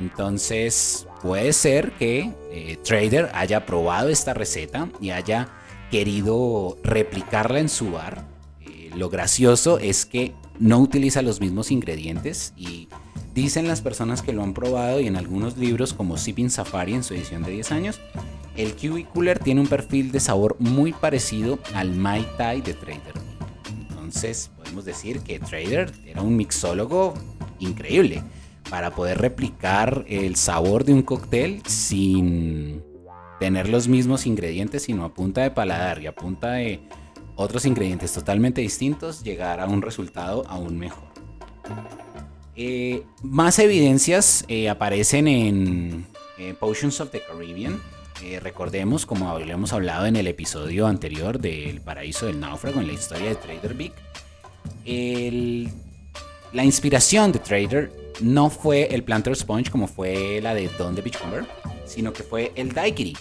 entonces 0.00 1.06
puede 1.22 1.52
ser 1.52 1.92
que 1.92 2.32
eh, 2.50 2.78
Trader 2.82 3.30
haya 3.34 3.66
probado 3.66 4.08
esta 4.08 4.34
receta 4.34 4.88
y 5.00 5.10
haya 5.10 5.48
querido 5.90 6.76
replicarla 6.82 7.60
en 7.60 7.68
su 7.68 7.92
bar. 7.92 8.24
Eh, 8.60 8.90
lo 8.96 9.10
gracioso 9.10 9.78
es 9.78 10.06
que 10.06 10.34
no 10.58 10.78
utiliza 10.78 11.22
los 11.22 11.40
mismos 11.40 11.70
ingredientes 11.70 12.52
y 12.56 12.88
dicen 13.34 13.68
las 13.68 13.80
personas 13.80 14.22
que 14.22 14.32
lo 14.32 14.42
han 14.42 14.54
probado 14.54 15.00
y 15.00 15.06
en 15.06 15.16
algunos 15.16 15.56
libros 15.56 15.92
como 15.92 16.16
Sipping 16.16 16.50
Safari 16.50 16.94
en 16.94 17.02
su 17.02 17.14
edición 17.14 17.42
de 17.42 17.52
10 17.52 17.72
años, 17.72 18.00
el 18.56 18.74
Kiwi 18.74 19.04
Cooler 19.04 19.38
tiene 19.38 19.60
un 19.60 19.66
perfil 19.66 20.12
de 20.12 20.20
sabor 20.20 20.56
muy 20.58 20.92
parecido 20.92 21.58
al 21.74 21.94
Mai 21.94 22.26
Tai 22.36 22.60
de 22.60 22.74
Trader. 22.74 23.14
Entonces 23.88 24.50
podemos 24.56 24.84
decir 24.84 25.20
que 25.20 25.38
Trader 25.38 25.92
era 26.04 26.20
un 26.20 26.36
mixólogo 26.36 27.14
increíble 27.58 28.22
para 28.72 28.94
poder 28.94 29.18
replicar 29.18 30.06
el 30.08 30.34
sabor 30.36 30.86
de 30.86 30.94
un 30.94 31.02
cóctel 31.02 31.60
sin 31.66 32.82
tener 33.38 33.68
los 33.68 33.86
mismos 33.86 34.24
ingredientes, 34.24 34.84
sino 34.84 35.04
a 35.04 35.12
punta 35.12 35.42
de 35.42 35.50
paladar 35.50 36.00
y 36.00 36.06
a 36.06 36.14
punta 36.14 36.52
de 36.52 36.80
otros 37.36 37.66
ingredientes 37.66 38.14
totalmente 38.14 38.62
distintos, 38.62 39.22
llegar 39.22 39.60
a 39.60 39.66
un 39.66 39.82
resultado 39.82 40.46
aún 40.48 40.78
mejor. 40.78 41.04
Eh, 42.56 43.02
más 43.22 43.58
evidencias 43.58 44.46
eh, 44.48 44.70
aparecen 44.70 45.28
en 45.28 46.06
Potions 46.58 46.98
of 47.02 47.10
the 47.10 47.20
Caribbean. 47.20 47.78
Eh, 48.22 48.40
recordemos, 48.40 49.04
como 49.04 49.28
habíamos 49.28 49.74
hablado 49.74 50.06
en 50.06 50.16
el 50.16 50.28
episodio 50.28 50.86
anterior 50.86 51.38
del 51.38 51.82
paraíso 51.82 52.24
del 52.24 52.40
náufrago, 52.40 52.80
en 52.80 52.86
la 52.86 52.94
historia 52.94 53.28
de 53.28 53.34
Trader 53.34 53.74
Vic, 53.74 53.92
la 56.54 56.64
inspiración 56.64 57.32
de 57.32 57.38
Trader 57.38 58.01
no 58.20 58.50
fue 58.50 58.94
el 58.94 59.02
Planter 59.02 59.34
Sponge 59.36 59.70
como 59.70 59.86
fue 59.86 60.40
la 60.42 60.54
de 60.54 60.68
Don 60.78 60.94
de 60.94 61.02
Beachcomber, 61.02 61.44
sino 61.84 62.12
que 62.12 62.22
fue 62.22 62.52
el 62.56 62.72
Daiquiri. 62.72 63.16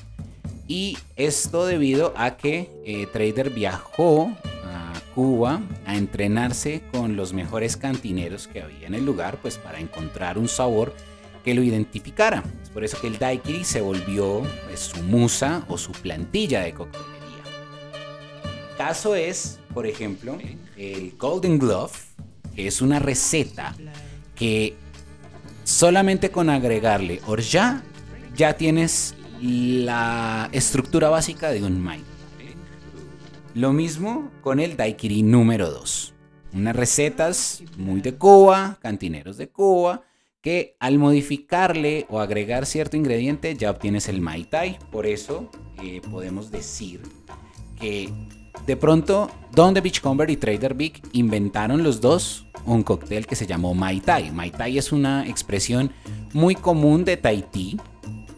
Y 0.68 0.98
esto 1.16 1.66
debido 1.66 2.14
a 2.16 2.38
que 2.38 2.72
eh, 2.86 3.08
Trader 3.12 3.50
viajó 3.50 4.32
a 4.66 4.94
Cuba 5.14 5.62
a 5.86 5.98
entrenarse 5.98 6.82
con 6.92 7.16
los 7.16 7.34
mejores 7.34 7.76
cantineros 7.76 8.48
que 8.48 8.62
había 8.62 8.88
en 8.88 8.96
el 8.96 9.06
lugar, 9.06 9.38
pues 9.42 9.58
para 9.58 9.80
encontrar 9.80 10.38
un 10.38 10.48
sabor 10.48 10.94
que 11.44 11.54
lo 11.54 11.64
identificara. 11.64 12.44
Es 12.64 12.70
por 12.70 12.84
eso 12.84 13.00
que 13.02 13.08
el 13.08 13.18
Daiquiri 13.18 13.64
se 13.64 13.82
volvió 13.82 14.44
pues, 14.68 14.80
su 14.80 15.02
musa 15.04 15.66
o 15.68 15.78
su 15.78 15.92
plantilla 15.92 16.62
de 16.62 16.74
coctelería. 16.74 17.12
Caso 18.78 19.16
es, 19.16 19.60
por 19.74 19.86
ejemplo, 19.86 20.38
el 20.78 21.14
Golden 21.18 21.60
Glove, 21.60 21.92
que 22.56 22.68
es 22.68 22.82
una 22.82 23.00
receta 23.00 23.76
que 24.42 24.74
solamente 25.64 26.32
con 26.32 26.50
agregarle 26.50 27.22
orja 27.28 27.84
ya 28.36 28.58
tienes 28.58 29.14
la 29.40 30.50
estructura 30.52 31.10
básica 31.10 31.52
de 31.52 31.64
un 31.64 31.80
mai. 31.80 32.02
Lo 33.54 33.72
mismo 33.72 34.32
con 34.42 34.60
el 34.60 34.78
daiquiri 34.78 35.22
número 35.22 35.70
2. 35.70 36.16
Unas 36.54 36.76
recetas 36.76 37.62
muy 37.78 38.02
de 38.02 38.16
Cuba, 38.16 38.80
cantineros 38.82 39.38
de 39.38 39.50
Cuba, 39.50 40.06
que 40.42 40.76
al 40.80 40.98
modificarle 40.98 42.08
o 42.10 42.20
agregar 42.20 42.66
cierto 42.66 42.98
ingrediente 42.98 43.56
ya 43.56 43.70
obtienes 43.70 44.10
el 44.10 44.22
Mai 44.22 44.46
Tai. 44.46 44.80
Por 44.92 45.06
eso 45.06 45.52
eh, 45.84 46.02
podemos 46.10 46.50
decir 46.50 47.04
que 47.80 48.12
de 48.66 48.76
pronto 48.78 49.30
Don 49.54 49.74
the 49.74 49.82
Beachcomber 49.82 50.30
y 50.30 50.38
Trader 50.38 50.74
Vic 50.74 51.02
inventaron 51.14 51.84
los 51.84 52.02
dos 52.02 52.46
un 52.66 52.84
cóctel 52.84 53.26
que 53.28 53.36
se 53.36 53.48
llamó 53.48 53.74
Mai 53.74 54.00
Tai. 54.00 54.32
Mai 54.32 54.52
Tai 54.52 54.78
es 54.78 54.92
una 54.92 55.28
expresión 55.28 55.92
muy 56.34 56.56
común 56.56 57.04
de 57.04 57.18
Tahití. 57.18 57.78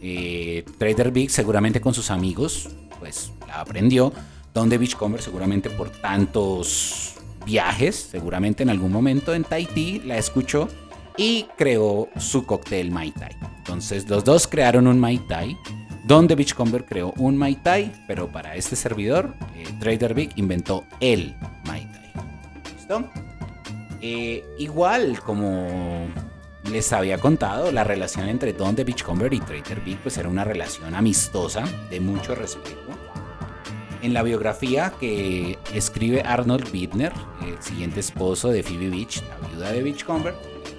Eh, 0.00 0.64
Trader 0.78 1.10
Vic 1.10 1.30
seguramente 1.30 1.80
con 1.80 1.94
sus 1.94 2.10
amigos 2.10 2.68
pues 2.98 3.32
la 3.46 3.60
aprendió. 3.60 4.12
Don 4.52 4.68
the 4.68 4.78
Beachcomber 4.78 5.20
seguramente 5.20 5.68
por 5.68 5.90
tantos 5.90 7.14
viajes, 7.44 8.08
seguramente 8.10 8.62
en 8.62 8.70
algún 8.70 8.92
momento 8.92 9.34
en 9.34 9.44
Tahití 9.44 10.00
la 10.04 10.16
escuchó 10.16 10.68
y 11.16 11.46
creó 11.56 12.08
su 12.16 12.44
cóctel 12.46 12.90
Mai 12.90 13.10
Tai. 13.12 13.36
Entonces 13.58 14.08
los 14.08 14.24
dos 14.24 14.46
crearon 14.46 14.86
un 14.86 14.98
Mai 14.98 15.18
Tai 15.18 15.56
donde 16.04 16.34
Beachcomber 16.34 16.84
creó 16.84 17.12
un 17.16 17.36
Mai 17.36 17.56
Tai, 17.56 17.90
pero 18.06 18.28
para 18.28 18.54
este 18.56 18.76
servidor, 18.76 19.34
eh, 19.56 19.64
Trader 19.80 20.14
Vic 20.14 20.32
inventó 20.36 20.84
el 21.00 21.34
Mai 21.66 21.86
Tai. 21.86 22.12
¿Listo? 22.76 23.10
Eh, 24.00 24.44
igual 24.58 25.18
como 25.20 26.06
les 26.70 26.92
había 26.92 27.18
contado, 27.18 27.72
la 27.72 27.84
relación 27.84 28.28
entre 28.28 28.52
Don 28.52 28.74
de 28.74 28.84
Beachcomber 28.84 29.32
y 29.32 29.40
Trader 29.40 29.80
Vic 29.80 29.98
pues 30.00 30.18
era 30.18 30.28
una 30.28 30.44
relación 30.44 30.94
amistosa, 30.94 31.64
de 31.88 32.00
mucho 32.00 32.34
respeto. 32.34 32.80
En 34.02 34.12
la 34.12 34.22
biografía 34.22 34.92
que 35.00 35.58
escribe 35.72 36.20
Arnold 36.20 36.70
Bittner, 36.70 37.12
el 37.42 37.62
siguiente 37.62 38.00
esposo 38.00 38.50
de 38.50 38.62
Phoebe 38.62 38.90
Beach, 38.90 39.22
la 39.22 39.48
viuda 39.48 39.72
de 39.72 39.82
Beachcomber, 39.82 40.34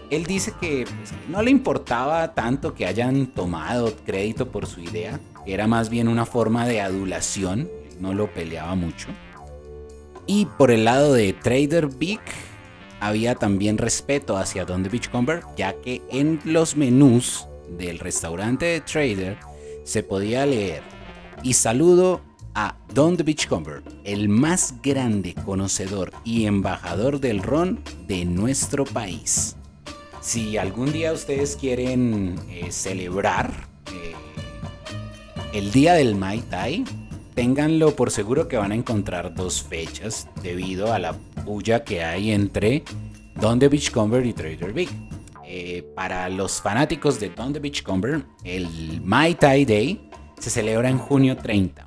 él 0.10 0.26
dice 0.26 0.54
que 0.60 0.86
pues, 0.86 1.14
no 1.30 1.42
le 1.42 1.52
importaba 1.52 2.34
tanto 2.34 2.74
que 2.74 2.86
hayan 2.86 3.28
tomado 3.28 3.96
crédito 4.06 4.52
por 4.52 4.68
su 4.68 4.82
idea, 4.82 5.20
que 5.46 5.54
era 5.54 5.68
más 5.68 5.90
bien 5.90 6.08
una 6.08 6.26
forma 6.26 6.68
de 6.68 6.82
adulación, 6.82 7.70
no 8.00 8.14
lo 8.14 8.34
peleaba 8.34 8.76
mucho. 8.76 9.08
Y 10.28 10.46
por 10.58 10.72
el 10.72 10.86
lado 10.86 11.14
de 11.14 11.34
Trader 11.34 11.88
Vic, 11.88 12.22
había 13.00 13.36
también 13.36 13.78
respeto 13.78 14.38
hacia 14.38 14.66
Don 14.66 14.84
the 14.84 14.90
Beachcomber, 14.90 15.44
ya 15.56 15.74
que 15.82 16.02
en 16.10 16.40
los 16.46 16.76
menús 16.76 17.48
del 17.78 18.00
restaurante 18.00 18.66
de 18.66 18.82
Trader 18.82 19.38
se 19.84 20.02
podía 20.02 20.46
leer 20.46 20.82
y 21.44 21.54
saludo 21.54 22.22
a 22.56 22.76
Don 22.94 23.18
the 23.18 23.24
Beachcomber, 23.24 23.84
el 24.04 24.30
más 24.30 24.76
grande 24.82 25.36
conocedor 25.46 26.12
y 26.24 26.46
embajador 26.46 27.20
del 27.20 27.44
ron 27.44 27.82
de 28.08 28.26
nuestro 28.26 28.86
país. 28.86 29.58
Si 30.25 30.58
algún 30.58 30.91
día 30.91 31.13
ustedes 31.13 31.55
quieren 31.55 32.34
eh, 32.50 32.72
celebrar 32.72 33.51
eh, 33.94 34.15
el 35.53 35.72
día 35.72 35.94
del 35.94 36.15
Mai 36.15 36.41
Tai, 36.41 36.84
ténganlo 37.36 37.96
por 37.96 38.10
seguro 38.10 38.48
que 38.48 38.58
van 38.58 38.72
a 38.72 38.75
encontrar 38.75 39.36
dos 39.36 39.62
fechas 39.62 40.27
debido 40.41 40.91
a 40.91 40.98
la 40.98 41.15
bulla 41.44 41.84
que 41.84 42.03
hay 42.03 42.32
entre 42.32 42.84
Don 43.39 43.60
the 43.60 43.70
Beachcomber 43.70 44.25
y 44.25 44.34
Trader 44.34 44.74
Vic. 44.74 44.89
Eh, 45.46 45.84
para 45.96 46.27
los 46.29 46.60
fanáticos 46.60 47.20
de 47.20 47.29
Don 47.29 47.53
the 47.53 47.60
Beachcomber, 47.60 48.25
el 48.44 49.01
Mai 49.03 49.36
Tai 49.36 49.63
Day 49.63 50.10
se 50.39 50.50
celebra 50.50 50.89
en 50.89 50.98
junio 50.98 51.38
30. 51.38 51.86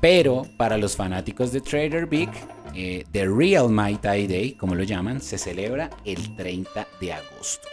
Pero 0.00 0.42
para 0.56 0.76
los 0.76 0.96
fanáticos 0.96 1.52
de 1.52 1.60
Trader 1.60 2.06
Vic, 2.06 2.30
eh, 2.74 3.04
The 3.12 3.26
Real 3.26 3.68
Mai 3.70 3.96
Tai 3.96 4.26
Day, 4.26 4.52
como 4.52 4.74
lo 4.74 4.82
llaman, 4.82 5.20
se 5.20 5.38
celebra 5.38 5.90
el 6.04 6.36
30 6.36 6.86
de 7.00 7.12
agosto. 7.12 7.68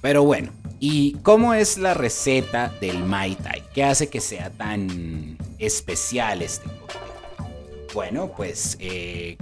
Pero 0.00 0.22
bueno, 0.22 0.52
¿Y 0.80 1.14
cómo 1.22 1.54
es 1.54 1.76
la 1.76 1.94
receta 1.94 2.72
del 2.80 3.02
Mai 3.04 3.34
Tai? 3.34 3.64
¿Qué 3.74 3.82
hace 3.82 4.08
que 4.08 4.20
sea 4.20 4.50
tan 4.50 5.36
especial 5.58 6.40
este 6.40 6.68
cóctel? 6.68 7.88
Bueno, 7.92 8.32
pues 8.36 8.76
eh, 8.78 9.36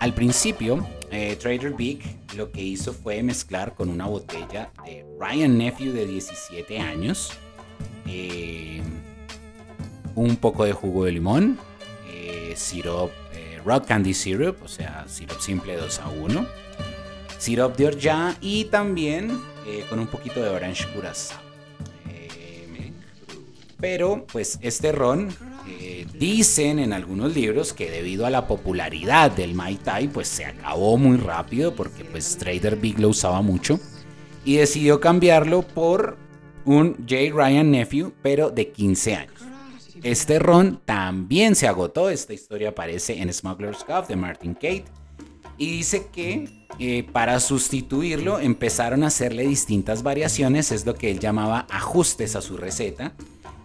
al 0.00 0.12
principio 0.14 0.84
eh, 1.12 1.36
Trader 1.36 1.72
Big 1.72 2.00
lo 2.34 2.50
que 2.50 2.60
hizo 2.62 2.92
fue 2.92 3.22
mezclar 3.22 3.76
con 3.76 3.90
una 3.90 4.06
botella 4.06 4.72
de 4.84 5.06
Ryan 5.20 5.56
Nephew 5.56 5.92
de 5.92 6.04
17 6.06 6.78
años, 6.80 7.30
un 10.22 10.36
poco 10.36 10.64
de 10.64 10.72
jugo 10.72 11.04
de 11.04 11.12
limón, 11.12 11.58
syrup, 12.54 13.10
rock 13.64 13.86
candy 13.86 14.14
syrup, 14.14 14.62
o 14.62 14.68
sea, 14.68 15.04
syrup 15.08 15.40
simple 15.40 15.76
2 15.76 16.00
a 16.00 16.08
1, 16.08 16.46
syrup 17.38 17.76
de 17.76 17.86
orgeat 17.86 18.36
y 18.40 18.64
también 18.64 19.40
eh, 19.66 19.84
con 19.88 19.98
un 19.98 20.06
poquito 20.06 20.42
de 20.42 20.48
orange 20.48 20.86
curacao. 20.94 21.38
Eh, 22.08 22.92
pero 23.78 24.26
pues 24.30 24.58
este 24.62 24.92
ron 24.92 25.28
eh, 25.68 26.06
dicen 26.14 26.78
en 26.78 26.92
algunos 26.92 27.34
libros 27.34 27.72
que 27.72 27.90
debido 27.90 28.24
a 28.24 28.30
la 28.30 28.46
popularidad 28.46 29.30
del 29.30 29.54
Mai 29.54 29.76
Tai 29.76 30.08
pues 30.08 30.28
se 30.28 30.46
acabó 30.46 30.96
muy 30.96 31.18
rápido 31.18 31.74
porque 31.74 32.04
pues 32.04 32.38
Trader 32.38 32.76
Big 32.76 32.98
lo 32.98 33.10
usaba 33.10 33.42
mucho 33.42 33.78
y 34.44 34.56
decidió 34.56 34.98
cambiarlo 35.00 35.62
por 35.62 36.16
un 36.64 36.96
J. 37.08 37.34
Ryan 37.34 37.70
Nephew 37.70 38.12
pero 38.22 38.50
de 38.50 38.70
15 38.70 39.14
años. 39.14 39.47
Este 40.02 40.38
ron 40.38 40.80
también 40.84 41.54
se 41.54 41.68
agotó, 41.68 42.10
esta 42.10 42.32
historia 42.32 42.70
aparece 42.70 43.20
en 43.20 43.32
Smuggler's 43.32 43.84
Cove 43.84 44.06
de 44.08 44.16
Martin 44.16 44.54
Kate 44.54 44.84
y 45.58 45.70
dice 45.70 46.06
que 46.12 46.48
eh, 46.78 47.04
para 47.12 47.40
sustituirlo 47.40 48.38
empezaron 48.38 49.02
a 49.02 49.08
hacerle 49.08 49.46
distintas 49.46 50.02
variaciones, 50.02 50.70
es 50.70 50.86
lo 50.86 50.94
que 50.94 51.10
él 51.10 51.18
llamaba 51.18 51.66
ajustes 51.70 52.36
a 52.36 52.40
su 52.40 52.56
receta. 52.56 53.12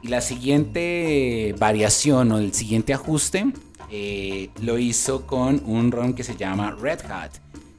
Y 0.02 0.10
la 0.10 0.20
siguiente 0.20 1.56
variación 1.58 2.32
o 2.34 2.40
el 2.40 2.54
siguiente 2.54 2.94
ajuste 2.94 3.46
eh, 3.90 4.50
lo 4.62 4.78
hizo 4.78 5.26
con 5.26 5.62
un 5.66 5.92
ron 5.92 6.14
que 6.14 6.24
se 6.24 6.36
llama 6.36 6.72
Red 6.72 7.00
Hat 7.10 7.32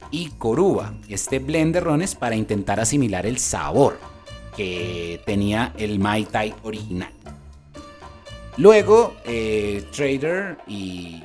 y 0.09 0.29
Coruba. 0.29 0.95
Este 1.09 1.39
blend 1.39 1.73
de 1.73 1.81
rones 1.81 2.15
para 2.15 2.35
intentar 2.35 2.79
asimilar 2.79 3.25
el 3.25 3.37
sabor 3.37 3.99
que 4.55 5.21
tenía 5.25 5.73
el 5.77 5.99
Mai 5.99 6.25
Tai 6.25 6.55
original. 6.63 7.14
Luego, 8.57 9.15
eh, 9.25 9.83
Trader 9.91 10.57
y 10.67 11.21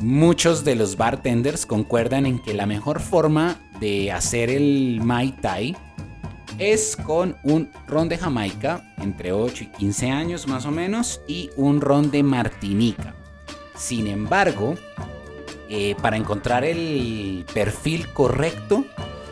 Muchos 0.00 0.62
de 0.62 0.76
los 0.76 0.96
bartenders 0.96 1.66
concuerdan 1.66 2.24
en 2.24 2.38
que 2.38 2.54
la 2.54 2.66
mejor 2.66 3.00
forma 3.00 3.58
de 3.80 4.12
hacer 4.12 4.48
el 4.48 5.00
Mai 5.02 5.32
Tai 5.32 5.76
es 6.56 6.96
con 6.96 7.36
un 7.42 7.72
ron 7.88 8.08
de 8.08 8.16
Jamaica 8.16 8.94
entre 8.98 9.32
8 9.32 9.64
y 9.64 9.66
15 9.66 10.10
años 10.12 10.46
más 10.46 10.66
o 10.66 10.70
menos 10.70 11.20
y 11.26 11.50
un 11.56 11.80
ron 11.80 12.12
de 12.12 12.22
Martinica. 12.22 13.16
Sin 13.74 14.06
embargo, 14.06 14.76
eh, 15.68 15.96
para 16.00 16.16
encontrar 16.16 16.64
el 16.64 17.44
perfil 17.52 18.12
correcto, 18.12 18.84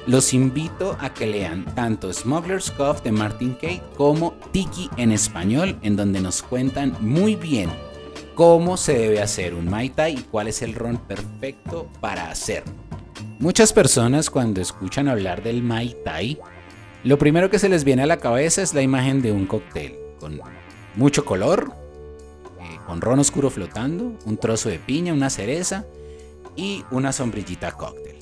los 0.07 0.33
invito 0.33 0.97
a 1.01 1.13
que 1.13 1.27
lean 1.27 1.65
tanto 1.75 2.13
Smuggler's 2.13 2.71
Cove 2.71 3.01
de 3.03 3.13
Martin 3.13 3.55
Kate 3.55 3.83
como 3.97 4.35
Tiki 4.53 4.89
en 4.97 5.11
español, 5.11 5.77
en 5.83 5.97
donde 5.97 6.21
nos 6.21 6.43
cuentan 6.43 6.97
muy 7.01 7.35
bien 7.35 7.71
cómo 8.35 8.77
se 8.77 8.97
debe 8.97 9.21
hacer 9.21 9.55
un 9.55 9.69
Mai 9.69 9.91
Tai 9.91 10.13
y 10.15 10.23
cuál 10.23 10.49
es 10.49 10.63
el 10.63 10.75
ron 10.75 10.99
perfecto 10.99 11.89
para 12.01 12.31
hacerlo. 12.31 12.73
Muchas 13.39 13.73
personas 13.73 14.31
cuando 14.31 14.61
escuchan 14.61 15.09
hablar 15.09 15.43
del 15.43 15.63
Mai 15.63 15.97
Tai, 16.05 16.39
lo 17.03 17.19
primero 17.19 17.51
que 17.51 17.59
se 17.59 17.69
les 17.69 17.83
viene 17.83 18.03
a 18.03 18.07
la 18.07 18.19
cabeza 18.19 18.63
es 18.63 18.75
la 18.75 18.83
imagen 18.83 19.23
de 19.23 19.33
un 19.33 19.47
cóctel 19.47 19.97
con 20.21 20.41
mucho 20.95 21.25
color, 21.25 21.73
eh, 22.61 22.79
con 22.87 23.01
ron 23.01 23.19
oscuro 23.19 23.51
flotando, 23.51 24.17
un 24.25 24.37
trozo 24.39 24.69
de 24.69 24.79
piña, 24.79 25.13
una 25.13 25.31
cereza 25.31 25.85
y 26.55 26.85
una 26.91 27.13
sombrillita 27.13 27.73
cóctel. 27.73 28.16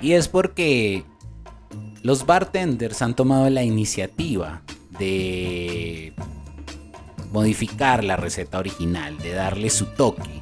Y 0.00 0.12
es 0.12 0.28
porque 0.28 1.04
los 2.02 2.26
bartenders 2.26 3.02
han 3.02 3.14
tomado 3.14 3.50
la 3.50 3.62
iniciativa 3.64 4.62
de 4.98 6.12
modificar 7.32 8.04
la 8.04 8.16
receta 8.16 8.58
original, 8.58 9.18
de 9.18 9.32
darle 9.32 9.70
su 9.70 9.86
toque 9.86 10.40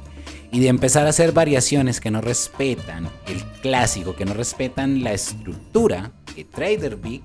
y 0.51 0.59
de 0.59 0.67
empezar 0.67 1.05
a 1.05 1.09
hacer 1.09 1.31
variaciones 1.31 1.99
que 1.99 2.11
no 2.11 2.21
respetan 2.21 3.09
el 3.27 3.43
clásico, 3.61 4.15
que 4.15 4.25
no 4.25 4.33
respetan 4.33 5.03
la 5.03 5.13
estructura 5.13 6.11
que 6.35 6.45
Trader 6.45 6.95
Big 6.95 7.23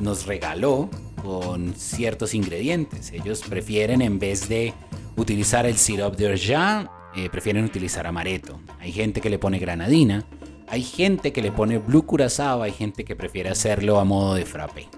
nos 0.00 0.26
regaló 0.26 0.88
con 1.22 1.74
ciertos 1.74 2.34
ingredientes. 2.34 3.12
Ellos 3.12 3.42
prefieren 3.48 4.02
en 4.02 4.18
vez 4.18 4.48
de 4.48 4.74
utilizar 5.16 5.66
el 5.66 5.76
syrup 5.76 6.16
de 6.16 6.26
orgeat, 6.28 6.88
eh, 7.16 7.28
prefieren 7.30 7.64
utilizar 7.64 8.06
amaretto. 8.06 8.60
Hay 8.80 8.92
gente 8.92 9.20
que 9.20 9.30
le 9.30 9.38
pone 9.38 9.58
granadina, 9.58 10.24
hay 10.72 10.82
gente 10.82 11.34
que 11.34 11.42
le 11.42 11.52
pone 11.52 11.76
blue 11.76 12.06
curazao, 12.06 12.62
hay 12.62 12.72
gente 12.72 13.04
que 13.04 13.14
prefiere 13.14 13.50
hacerlo 13.50 14.00
a 14.00 14.04
modo 14.04 14.36
de 14.36 14.46
frappé. 14.46 14.88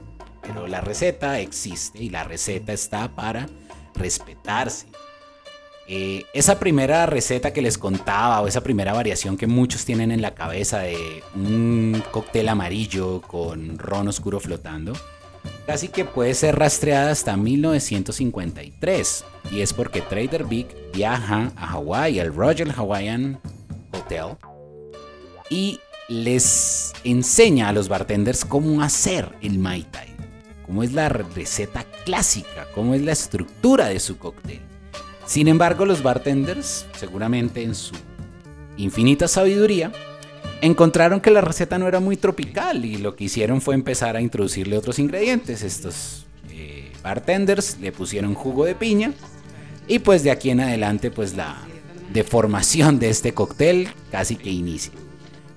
Pero 0.41 0.69
la 0.69 0.81
receta 0.81 1.41
existe 1.41 2.01
y 2.01 2.11
la 2.11 2.23
receta 2.23 2.73
está 2.73 3.09
para 3.09 3.49
respetarse. 3.97 4.87
Eh, 5.89 6.27
esa 6.33 6.61
primera 6.61 7.07
receta 7.07 7.53
que 7.53 7.61
les 7.61 7.77
contaba 7.77 8.41
o 8.41 8.47
esa 8.47 8.63
primera 8.63 8.93
variación 8.93 9.37
que 9.37 9.49
muchos 9.49 9.85
tienen 9.85 10.13
en 10.13 10.23
la 10.23 10.37
cabeza 10.37 10.79
de 10.79 11.25
un 11.35 12.01
cóctel 12.13 12.51
amarillo 12.51 13.21
con 13.23 13.77
ron 13.77 14.07
oscuro 14.07 14.39
flotando, 14.39 14.93
casi 15.67 15.89
que 15.89 16.05
puede 16.05 16.35
ser 16.35 16.57
rastreada 16.57 17.11
hasta 17.11 17.37
1953 17.37 19.25
y 19.51 19.61
es 19.61 19.73
porque 19.73 20.03
Trader 20.03 20.45
Big 20.45 20.69
viaja 20.93 21.51
a 21.57 21.67
Hawái, 21.67 22.21
al 22.21 22.33
Royal 22.33 22.71
Hawaiian 22.71 23.41
Hotel 23.91 24.37
y 25.51 25.81
les 26.09 26.93
enseña 27.05 27.69
a 27.69 27.73
los 27.73 27.89
bartenders 27.89 28.45
cómo 28.45 28.83
hacer 28.83 29.33
el 29.41 29.59
Mai 29.59 29.83
Tai 29.83 30.15
cómo 30.67 30.83
es 30.83 30.93
la 30.93 31.09
receta 31.09 31.85
clásica, 32.05 32.67
cómo 32.75 32.95
es 32.95 33.03
la 33.03 33.13
estructura 33.13 33.89
de 33.89 34.01
su 34.01 34.19
cóctel. 34.19 34.61
Sin 35.27 35.49
embargo, 35.49 35.87
los 35.87 36.03
bartenders, 36.03 36.87
seguramente 36.99 37.63
en 37.63 37.75
su 37.75 37.95
infinita 38.77 39.29
sabiduría, 39.29 39.93
encontraron 40.61 41.21
que 41.21 41.31
la 41.31 41.41
receta 41.41 41.79
no 41.79 41.89
era 41.89 42.01
muy 42.01 42.17
tropical 42.17 42.85
y 42.85 42.97
lo 42.97 43.15
que 43.15 43.25
hicieron 43.25 43.61
fue 43.61 43.75
empezar 43.75 44.17
a 44.17 44.21
introducirle 44.21 44.77
otros 44.77 44.99
ingredientes. 44.99 45.63
Estos 45.63 46.27
eh, 46.51 46.93
bartenders 47.03 47.79
le 47.81 47.93
pusieron 47.93 48.35
jugo 48.35 48.65
de 48.65 48.75
piña 48.75 49.13
y 49.87 49.99
pues 49.99 50.23
de 50.23 50.31
aquí 50.31 50.51
en 50.51 50.61
adelante 50.61 51.11
pues 51.11 51.35
la 51.35 51.57
deformación 52.13 52.99
de 52.99 53.11
este 53.11 53.33
cóctel 53.33 53.89
casi 54.11 54.37
que 54.37 54.51
inicia 54.51 54.93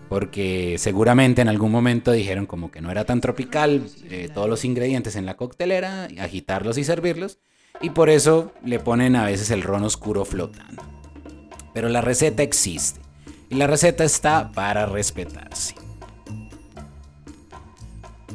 porque 0.09 0.75
seguramente 0.77 1.41
en 1.41 1.49
algún 1.49 1.71
momento 1.71 2.11
dijeron 2.11 2.45
como 2.45 2.71
que 2.71 2.81
no 2.81 2.91
era 2.91 3.05
tan 3.05 3.21
tropical 3.21 3.83
eh, 4.09 4.29
todos 4.33 4.49
los 4.49 4.65
ingredientes 4.65 5.15
en 5.15 5.25
la 5.25 5.35
coctelera, 5.35 6.07
agitarlos 6.19 6.77
y 6.77 6.83
servirlos, 6.83 7.39
y 7.81 7.91
por 7.91 8.09
eso 8.09 8.51
le 8.63 8.79
ponen 8.79 9.15
a 9.15 9.25
veces 9.25 9.51
el 9.51 9.61
ron 9.61 9.83
oscuro 9.83 10.25
flotando. 10.25 10.83
Pero 11.73 11.89
la 11.89 12.01
receta 12.01 12.43
existe, 12.43 12.99
y 13.49 13.55
la 13.55 13.67
receta 13.67 14.03
está 14.03 14.51
para 14.51 14.85
respetarse. 14.85 15.75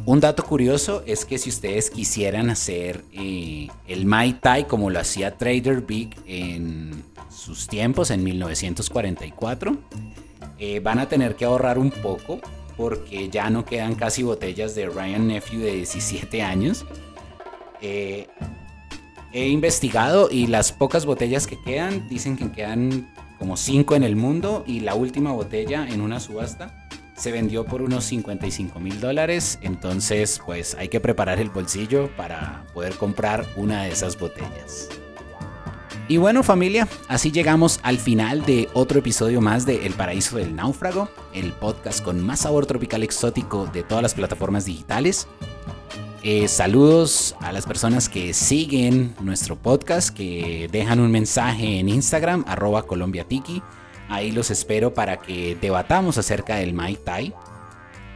Un 0.04 0.18
dato 0.18 0.42
curioso 0.42 1.04
es 1.06 1.24
que 1.24 1.38
si 1.38 1.48
ustedes 1.48 1.88
quisieran 1.88 2.50
hacer 2.50 3.04
eh, 3.12 3.68
el 3.86 4.04
Mai 4.04 4.32
Tai 4.32 4.66
como 4.66 4.90
lo 4.90 4.98
hacía 4.98 5.38
Trader 5.38 5.82
Big 5.82 6.16
en 6.26 7.04
sus 7.30 7.68
tiempos, 7.68 8.10
en 8.10 8.24
1944, 8.24 9.78
eh, 10.64 10.78
van 10.78 11.00
a 11.00 11.08
tener 11.08 11.34
que 11.34 11.44
ahorrar 11.44 11.76
un 11.76 11.90
poco 11.90 12.38
porque 12.76 13.28
ya 13.28 13.50
no 13.50 13.64
quedan 13.64 13.96
casi 13.96 14.22
botellas 14.22 14.76
de 14.76 14.86
Ryan 14.86 15.26
Nephew 15.26 15.60
de 15.60 15.72
17 15.72 16.40
años. 16.40 16.86
Eh, 17.80 18.28
he 19.32 19.48
investigado 19.48 20.28
y 20.30 20.46
las 20.46 20.70
pocas 20.70 21.04
botellas 21.04 21.48
que 21.48 21.60
quedan 21.60 22.08
dicen 22.08 22.36
que 22.36 22.52
quedan 22.52 23.12
como 23.40 23.56
5 23.56 23.96
en 23.96 24.04
el 24.04 24.14
mundo 24.14 24.62
y 24.64 24.78
la 24.78 24.94
última 24.94 25.32
botella 25.32 25.84
en 25.88 26.00
una 26.00 26.20
subasta 26.20 26.86
se 27.16 27.32
vendió 27.32 27.64
por 27.64 27.82
unos 27.82 28.04
55 28.04 28.78
mil 28.78 29.00
dólares. 29.00 29.58
Entonces 29.62 30.40
pues 30.46 30.76
hay 30.76 30.86
que 30.86 31.00
preparar 31.00 31.40
el 31.40 31.50
bolsillo 31.50 32.08
para 32.16 32.66
poder 32.72 32.94
comprar 32.94 33.44
una 33.56 33.82
de 33.82 33.90
esas 33.90 34.16
botellas. 34.16 34.88
Y 36.12 36.18
bueno 36.18 36.42
familia, 36.42 36.86
así 37.08 37.32
llegamos 37.32 37.80
al 37.82 37.96
final 37.96 38.44
de 38.44 38.68
otro 38.74 38.98
episodio 38.98 39.40
más 39.40 39.64
de 39.64 39.86
El 39.86 39.94
Paraíso 39.94 40.36
del 40.36 40.54
Náufrago, 40.54 41.08
el 41.32 41.54
podcast 41.54 42.04
con 42.04 42.20
más 42.20 42.40
sabor 42.40 42.66
tropical 42.66 43.02
exótico 43.02 43.64
de 43.72 43.82
todas 43.82 44.02
las 44.02 44.12
plataformas 44.12 44.66
digitales. 44.66 45.26
Eh, 46.22 46.48
saludos 46.48 47.34
a 47.40 47.50
las 47.50 47.64
personas 47.64 48.10
que 48.10 48.34
siguen 48.34 49.14
nuestro 49.22 49.56
podcast, 49.56 50.14
que 50.14 50.68
dejan 50.70 51.00
un 51.00 51.10
mensaje 51.10 51.78
en 51.78 51.88
Instagram, 51.88 52.44
arroba 52.46 52.82
colombiatiki. 52.82 53.62
Ahí 54.10 54.32
los 54.32 54.50
espero 54.50 54.92
para 54.92 55.16
que 55.16 55.56
debatamos 55.62 56.18
acerca 56.18 56.56
del 56.56 56.74
Mai 56.74 56.96
Tai. 56.96 57.32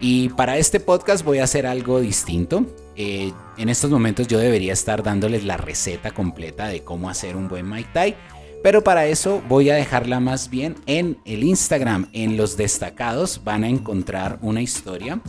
Y 0.00 0.28
para 0.28 0.58
este 0.58 0.80
podcast 0.80 1.24
voy 1.24 1.38
a 1.38 1.44
hacer 1.44 1.66
algo 1.66 2.00
distinto. 2.00 2.66
Eh, 2.96 3.32
en 3.58 3.68
estos 3.68 3.90
momentos 3.90 4.26
yo 4.26 4.38
debería 4.38 4.72
estar 4.72 5.02
dándoles 5.02 5.44
la 5.44 5.56
receta 5.56 6.12
completa 6.12 6.68
de 6.68 6.82
cómo 6.82 7.10
hacer 7.10 7.36
un 7.36 7.48
buen 7.48 7.66
Mai 7.66 7.84
Tai. 7.92 8.14
Pero 8.62 8.82
para 8.82 9.06
eso 9.06 9.42
voy 9.48 9.70
a 9.70 9.74
dejarla 9.74 10.18
más 10.18 10.50
bien 10.50 10.76
en 10.86 11.18
el 11.24 11.44
Instagram. 11.44 12.08
En 12.12 12.36
los 12.36 12.56
destacados 12.56 13.42
van 13.44 13.64
a 13.64 13.68
encontrar 13.68 14.38
una 14.40 14.62
historia 14.62 15.20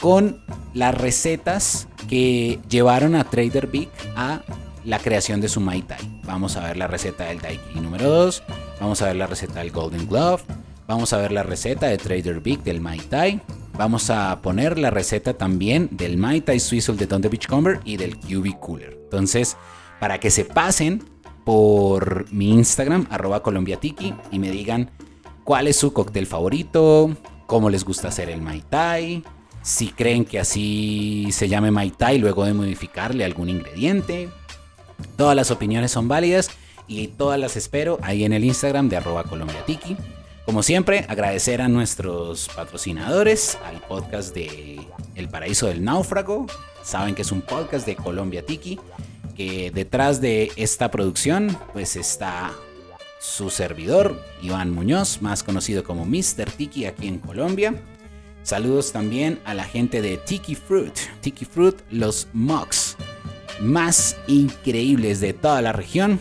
con 0.00 0.42
las 0.74 0.94
recetas 0.94 1.86
que 2.08 2.58
llevaron 2.68 3.14
a 3.14 3.24
Trader 3.24 3.66
Big 3.66 3.90
a 4.16 4.42
la 4.84 4.98
creación 4.98 5.40
de 5.40 5.48
su 5.48 5.60
Mai 5.60 5.82
Tai. 5.82 6.20
Vamos 6.24 6.56
a 6.56 6.66
ver 6.66 6.76
la 6.76 6.86
receta 6.86 7.24
del 7.24 7.40
Daiki 7.40 7.80
número 7.80 8.08
2, 8.08 8.42
vamos 8.80 9.02
a 9.02 9.06
ver 9.06 9.16
la 9.16 9.26
receta 9.26 9.60
del 9.60 9.70
Golden 9.70 10.08
Glove, 10.08 10.42
vamos 10.86 11.12
a 11.12 11.18
ver 11.18 11.32
la 11.32 11.42
receta 11.42 11.86
de 11.86 11.98
Trader 11.98 12.40
Big 12.40 12.62
del 12.62 12.80
Mai 12.80 12.98
Tai, 12.98 13.40
vamos 13.80 14.10
a 14.10 14.42
poner 14.42 14.78
la 14.78 14.90
receta 14.90 15.38
también 15.38 15.88
del 15.90 16.18
Mai 16.18 16.42
Tai 16.42 16.60
Swizzle 16.60 16.96
de 16.96 17.06
Thunder 17.06 17.30
Beachcomber 17.30 17.80
y 17.86 17.96
del 17.96 18.18
QB 18.18 18.60
Cooler. 18.60 18.98
Entonces, 19.04 19.56
para 19.98 20.20
que 20.20 20.30
se 20.30 20.44
pasen 20.44 21.02
por 21.46 22.30
mi 22.30 22.50
Instagram, 22.50 23.06
arroba 23.08 23.42
colombiatiki, 23.42 24.12
y 24.30 24.38
me 24.38 24.50
digan 24.50 24.90
cuál 25.44 25.66
es 25.66 25.76
su 25.76 25.94
cóctel 25.94 26.26
favorito, 26.26 27.16
cómo 27.46 27.70
les 27.70 27.86
gusta 27.86 28.08
hacer 28.08 28.28
el 28.28 28.42
Mai 28.42 28.62
Tai, 28.68 29.24
si 29.62 29.88
creen 29.88 30.26
que 30.26 30.38
así 30.38 31.28
se 31.32 31.48
llame 31.48 31.70
Mai 31.70 31.90
Tai 31.90 32.18
luego 32.18 32.44
de 32.44 32.52
modificarle 32.52 33.24
algún 33.24 33.48
ingrediente. 33.48 34.28
Todas 35.16 35.34
las 35.34 35.50
opiniones 35.50 35.90
son 35.90 36.06
válidas 36.06 36.50
y 36.86 37.06
todas 37.06 37.40
las 37.40 37.56
espero 37.56 37.98
ahí 38.02 38.24
en 38.24 38.34
el 38.34 38.44
Instagram 38.44 38.90
de 38.90 38.98
arroba 38.98 39.24
colombiatiki. 39.24 39.96
Como 40.50 40.64
siempre, 40.64 41.06
agradecer 41.08 41.62
a 41.62 41.68
nuestros 41.68 42.48
patrocinadores, 42.48 43.56
al 43.64 43.80
podcast 43.82 44.34
de 44.34 44.80
El 45.14 45.28
Paraíso 45.28 45.68
del 45.68 45.84
Náufrago. 45.84 46.46
Saben 46.82 47.14
que 47.14 47.22
es 47.22 47.30
un 47.30 47.40
podcast 47.40 47.86
de 47.86 47.94
Colombia 47.94 48.44
Tiki, 48.44 48.80
que 49.36 49.70
detrás 49.70 50.20
de 50.20 50.50
esta 50.56 50.90
producción 50.90 51.56
pues 51.72 51.94
está 51.94 52.50
su 53.20 53.48
servidor, 53.48 54.20
Iván 54.42 54.72
Muñoz, 54.72 55.22
más 55.22 55.44
conocido 55.44 55.84
como 55.84 56.04
Mr. 56.04 56.50
Tiki 56.56 56.84
aquí 56.84 57.06
en 57.06 57.20
Colombia. 57.20 57.80
Saludos 58.42 58.90
también 58.90 59.38
a 59.44 59.54
la 59.54 59.62
gente 59.62 60.02
de 60.02 60.16
Tiki 60.16 60.56
Fruit. 60.56 60.98
Tiki 61.20 61.44
Fruit, 61.44 61.76
los 61.92 62.26
mugs 62.32 62.96
más 63.60 64.16
increíbles 64.26 65.20
de 65.20 65.32
toda 65.32 65.62
la 65.62 65.70
región. 65.70 66.18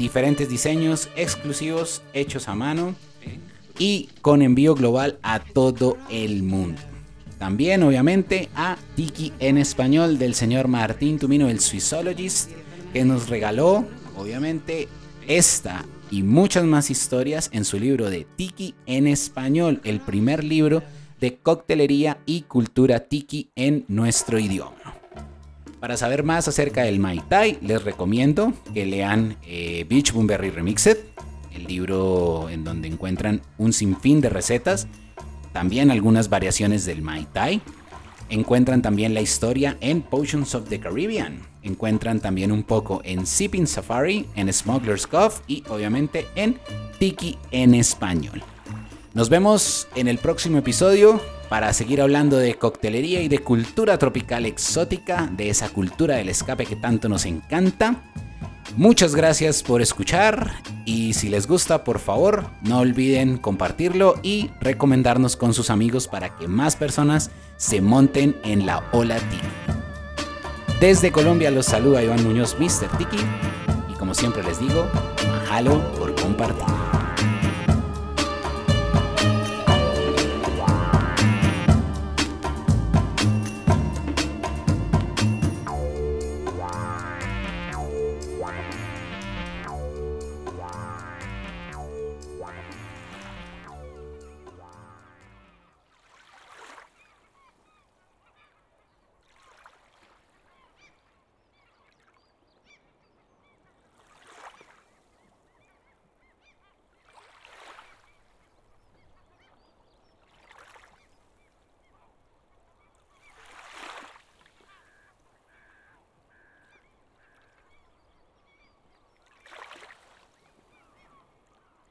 Diferentes 0.00 0.48
diseños 0.48 1.10
exclusivos 1.14 2.02
hechos 2.12 2.48
a 2.48 2.56
mano 2.56 2.96
y 3.78 4.08
con 4.20 4.42
envío 4.42 4.74
global 4.74 5.18
a 5.22 5.40
todo 5.40 5.96
el 6.10 6.42
mundo. 6.42 6.80
También, 7.38 7.82
obviamente, 7.82 8.48
a 8.54 8.76
Tiki 8.96 9.32
en 9.38 9.58
español 9.58 10.18
del 10.18 10.34
señor 10.34 10.66
Martín 10.66 11.18
Tumino, 11.18 11.48
el 11.48 11.60
Swissologist, 11.60 12.50
que 12.92 13.04
nos 13.04 13.28
regaló, 13.28 13.84
obviamente, 14.16 14.88
esta 15.28 15.84
y 16.10 16.22
muchas 16.22 16.64
más 16.64 16.90
historias 16.90 17.50
en 17.52 17.64
su 17.64 17.78
libro 17.78 18.10
de 18.10 18.26
Tiki 18.36 18.74
en 18.86 19.06
español, 19.06 19.80
el 19.84 20.00
primer 20.00 20.42
libro 20.42 20.82
de 21.20 21.36
coctelería 21.36 22.18
y 22.26 22.42
cultura 22.42 23.00
tiki 23.00 23.50
en 23.56 23.84
nuestro 23.88 24.38
idioma. 24.38 24.94
Para 25.80 25.96
saber 25.96 26.24
más 26.24 26.48
acerca 26.48 26.82
del 26.82 26.98
Mai 26.98 27.20
Tai, 27.28 27.58
les 27.62 27.82
recomiendo 27.84 28.52
que 28.74 28.84
lean 28.84 29.36
eh, 29.46 29.86
Beach 29.88 30.12
Boomberry 30.12 30.50
Remixed, 30.50 30.98
el 31.58 31.66
libro 31.66 32.48
en 32.48 32.64
donde 32.64 32.88
encuentran 32.88 33.42
un 33.58 33.72
sinfín 33.72 34.20
de 34.20 34.30
recetas, 34.30 34.86
también 35.52 35.90
algunas 35.90 36.28
variaciones 36.28 36.86
del 36.86 37.02
Mai 37.02 37.26
Tai. 37.32 37.60
Encuentran 38.30 38.82
también 38.82 39.14
la 39.14 39.20
historia 39.20 39.76
en 39.80 40.02
Potions 40.02 40.54
of 40.54 40.68
the 40.68 40.78
Caribbean. 40.78 41.40
Encuentran 41.62 42.20
también 42.20 42.52
un 42.52 42.62
poco 42.62 43.00
en 43.04 43.26
Sipping 43.26 43.66
Safari, 43.66 44.26
en 44.36 44.52
Smuggler's 44.52 45.06
Cove 45.06 45.34
y 45.46 45.64
obviamente 45.68 46.26
en 46.34 46.58
Tiki 46.98 47.38
en 47.50 47.74
español. 47.74 48.42
Nos 49.14 49.30
vemos 49.30 49.88
en 49.94 50.08
el 50.08 50.18
próximo 50.18 50.58
episodio 50.58 51.20
para 51.48 51.72
seguir 51.72 52.02
hablando 52.02 52.36
de 52.36 52.54
coctelería 52.54 53.22
y 53.22 53.28
de 53.28 53.38
cultura 53.38 53.98
tropical 53.98 54.44
exótica, 54.44 55.28
de 55.32 55.48
esa 55.48 55.70
cultura 55.70 56.16
del 56.16 56.28
escape 56.28 56.66
que 56.66 56.76
tanto 56.76 57.08
nos 57.08 57.24
encanta. 57.24 58.02
Muchas 58.76 59.14
gracias 59.14 59.62
por 59.62 59.82
escuchar 59.82 60.62
y 60.84 61.14
si 61.14 61.28
les 61.28 61.46
gusta 61.46 61.84
por 61.84 61.98
favor 61.98 62.46
no 62.62 62.78
olviden 62.78 63.38
compartirlo 63.38 64.14
y 64.22 64.50
recomendarnos 64.60 65.36
con 65.36 65.54
sus 65.54 65.70
amigos 65.70 66.06
para 66.06 66.36
que 66.36 66.48
más 66.48 66.76
personas 66.76 67.30
se 67.56 67.80
monten 67.80 68.36
en 68.44 68.66
la 68.66 68.84
ola 68.92 69.16
Tiki. 69.16 70.78
Desde 70.80 71.10
Colombia 71.10 71.50
los 71.50 71.66
saluda 71.66 72.02
Iván 72.02 72.24
Muñoz, 72.24 72.56
Mr. 72.58 72.88
Tiki 72.98 73.18
y 73.92 73.94
como 73.94 74.14
siempre 74.14 74.44
les 74.44 74.60
digo, 74.60 74.86
mahalo 75.26 75.92
por 75.94 76.14
compartir. 76.14 76.97